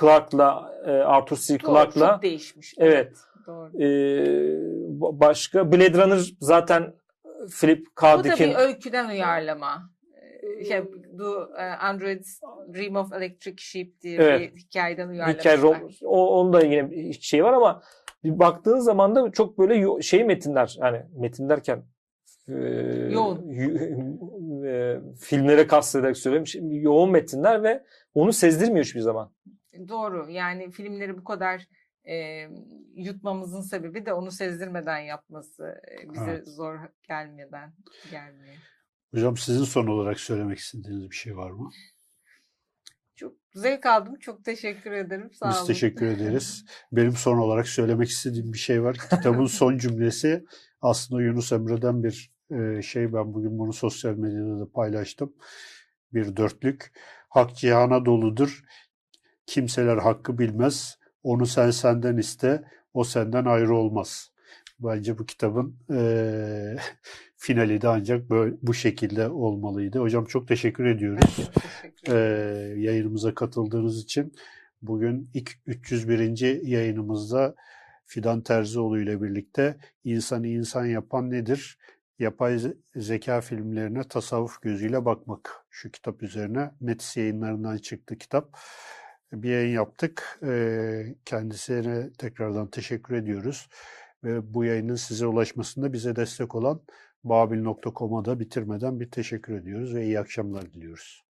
[0.00, 1.58] Clark'la e, Arthur C.
[1.58, 2.06] Clarke'la.
[2.06, 2.74] Doğru, çok değişmiş.
[2.78, 3.12] Evet.
[3.46, 3.82] Doğru.
[3.82, 6.94] Ee, başka Blade Runner zaten
[7.60, 8.18] Philip K.
[8.18, 9.90] Bu da bir öyküden uyarlama.
[10.42, 10.82] Ee, şey,
[11.12, 12.24] bu e, Android
[12.74, 14.40] Dream of Electric Sheep diye evet.
[14.40, 15.58] bir hikayeden uyarlamışlar.
[15.58, 17.82] Hikaye, o, onun da yine bir şey var ama
[18.24, 21.84] bir baktığın zaman da çok böyle şey metinler yani metin derken
[22.48, 22.54] e,
[23.12, 23.54] yoğun
[24.64, 27.84] e, filmlere kastederek söylüyorum yoğun metinler ve
[28.14, 29.32] onu sezdirmiyor hiçbir zaman.
[29.88, 31.68] Doğru yani filmleri bu kadar
[32.08, 32.48] e,
[32.96, 35.74] yutmamızın sebebi de onu sezdirmeden yapması.
[36.12, 36.48] bize Evet.
[36.48, 36.78] zor
[37.08, 37.72] gelmeden
[38.10, 38.54] gelmiyor.
[39.14, 41.70] Hocam sizin son olarak söylemek istediğiniz bir şey var mı?
[43.16, 44.18] Çok zevk aldım.
[44.18, 45.30] Çok teşekkür ederim.
[45.32, 45.66] Sağ Biz olun.
[45.66, 46.64] teşekkür ederiz.
[46.92, 48.96] Benim son olarak söylemek istediğim bir şey var.
[49.10, 50.44] Kitabın son cümlesi
[50.80, 52.32] aslında Yunus Emre'den bir
[52.82, 53.12] şey.
[53.12, 55.32] Ben bugün bunu sosyal medyada da paylaştım.
[56.12, 56.92] Bir dörtlük.
[57.28, 58.64] Hak cihana doludur.
[59.46, 60.98] Kimseler hakkı bilmez.
[61.22, 62.62] Onu sen senden iste.
[62.94, 64.32] O senden ayrı olmaz.
[64.80, 66.76] Bence bu kitabın e,
[67.36, 69.98] finali de ancak böyle, bu şekilde olmalıydı.
[69.98, 71.50] Hocam çok teşekkür ediyoruz
[71.82, 72.18] teşekkür e,
[72.80, 74.32] yayınımıza katıldığınız için.
[74.82, 76.62] Bugün ilk 301.
[76.66, 77.54] yayınımızda
[78.06, 81.78] Fidan Terzioğlu ile birlikte insanı insan yapan nedir?
[82.18, 85.66] Yapay ze- zeka filmlerine tasavvuf gözüyle bakmak.
[85.70, 88.58] Şu kitap üzerine Metis yayınlarından çıktı kitap.
[89.32, 90.40] Bir yayın yaptık.
[91.24, 93.68] Kendisine tekrardan teşekkür ediyoruz.
[94.24, 96.82] Ve bu yayının size ulaşmasında bize destek olan
[97.24, 101.24] babil.com'a da bitirmeden bir teşekkür ediyoruz ve iyi akşamlar diliyoruz.